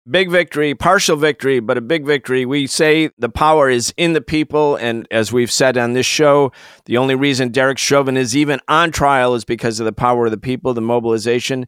[0.10, 2.44] Big victory, partial victory, but a big victory.
[2.44, 4.76] We say the power is in the people.
[4.76, 6.52] And as we've said on this show,
[6.86, 10.32] the only reason Derek Chauvin is even on trial is because of the power of
[10.32, 11.68] the people, the mobilization.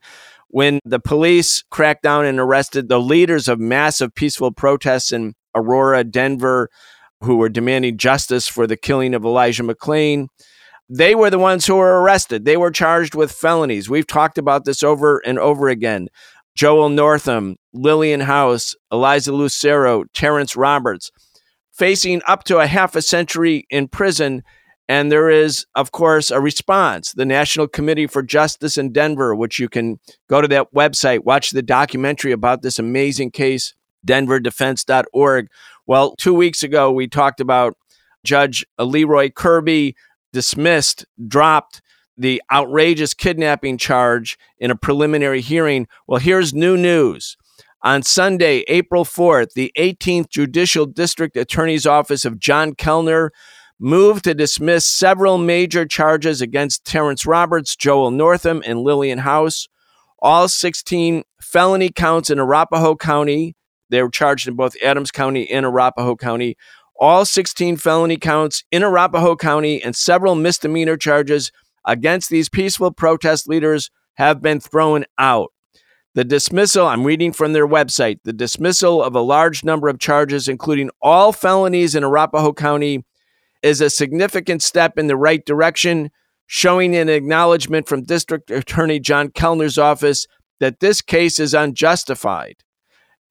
[0.54, 6.04] when the police cracked down and arrested the leaders of massive peaceful protests in Aurora,
[6.04, 6.70] Denver,
[7.22, 10.28] who were demanding justice for the killing of Elijah McClain.
[10.88, 12.46] They were the ones who were arrested.
[12.46, 13.90] They were charged with felonies.
[13.90, 16.10] We've talked about this over and over again.
[16.56, 21.12] Joel Northam, Lillian House, Eliza Lucero, Terrence Roberts,
[21.72, 24.44] facing up to a half a century in prison.
[24.88, 27.14] And there is, of course, a response.
[27.14, 30.00] The National Committee for Justice in Denver, which you can
[30.30, 33.74] go to that website, watch the documentary about this amazing case,
[34.06, 35.48] denverdefense.org.
[35.88, 37.78] Well, two weeks ago, we talked about
[38.24, 39.96] Judge Leroy Kirby
[40.32, 41.82] dismissed, dropped
[42.18, 45.88] the outrageous kidnapping charge in a preliminary hearing.
[46.08, 47.38] Well, here's new news.
[47.82, 53.32] On Sunday, April 4th, the 18th Judicial District Attorney's Office of John Kellner
[53.78, 59.68] moved to dismiss several major charges against Terrence Roberts, Joel Northam, and Lillian House.
[60.20, 63.58] All 16 felony counts in Arapahoe County.
[63.90, 66.56] They were charged in both Adams County and Arapahoe County.
[66.98, 71.52] All 16 felony counts in Arapahoe County and several misdemeanor charges
[71.86, 75.52] against these peaceful protest leaders have been thrown out.
[76.16, 80.48] The dismissal, I'm reading from their website, the dismissal of a large number of charges,
[80.48, 83.04] including all felonies in Arapahoe County,
[83.64, 86.12] is a significant step in the right direction,
[86.46, 90.28] showing an acknowledgement from District Attorney John Kellner's office
[90.60, 92.58] that this case is unjustified.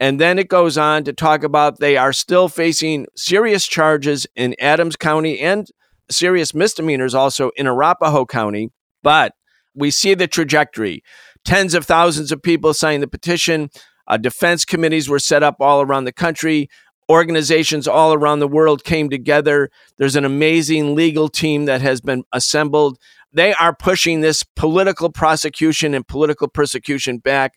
[0.00, 4.56] And then it goes on to talk about they are still facing serious charges in
[4.58, 5.68] Adams County and
[6.12, 8.70] serious misdemeanors also in Arapahoe County,
[9.02, 9.32] but
[9.74, 11.02] we see the trajectory.
[11.44, 13.70] Tens of thousands of people signed the petition.
[14.06, 16.68] Uh, defense committees were set up all around the country.
[17.10, 19.70] Organizations all around the world came together.
[19.98, 22.98] There's an amazing legal team that has been assembled.
[23.32, 27.54] They are pushing this political prosecution and political persecution back.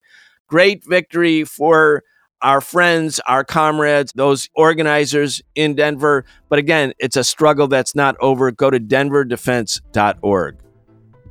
[0.48, 2.04] Great victory for
[2.42, 6.26] our friends, our comrades, those organizers in Denver.
[6.50, 8.52] But again, it's a struggle that's not over.
[8.52, 10.58] Go to denverdefense.org.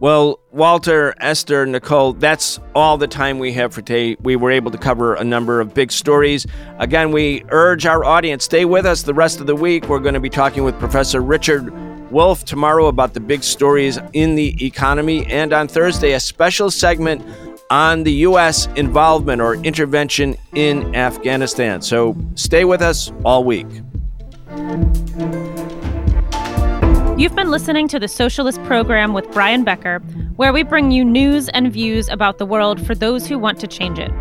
[0.01, 4.17] Well, Walter, Esther, Nicole, that's all the time we have for today.
[4.21, 6.47] We were able to cover a number of big stories.
[6.79, 9.89] Again, we urge our audience, stay with us the rest of the week.
[9.89, 11.71] We're going to be talking with Professor Richard
[12.11, 15.27] Wolff tomorrow about the big stories in the economy.
[15.27, 17.23] And on Thursday, a special segment
[17.75, 18.69] on the U.S.
[18.77, 21.83] involvement or intervention in Afghanistan.
[21.83, 23.67] So stay with us all week.
[27.19, 29.99] You've been listening to the Socialist Program with Brian Becker,
[30.37, 33.67] where we bring you news and views about the world for those who want to
[33.67, 34.13] change it.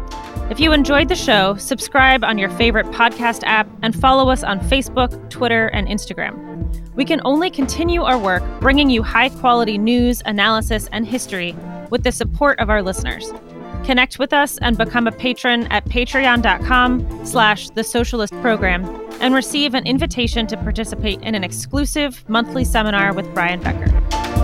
[0.54, 4.60] If you enjoyed the show, subscribe on your favorite podcast app and follow us on
[4.60, 6.93] Facebook, Twitter, and Instagram.
[6.93, 11.56] We can only continue our work bringing you high quality news, analysis, and history
[11.89, 13.34] with the support of our listeners.
[13.84, 18.86] Connect with us and become a patron at patreon.com slash the socialist program
[19.22, 24.43] and receive an invitation to participate in an exclusive monthly seminar with Brian Becker.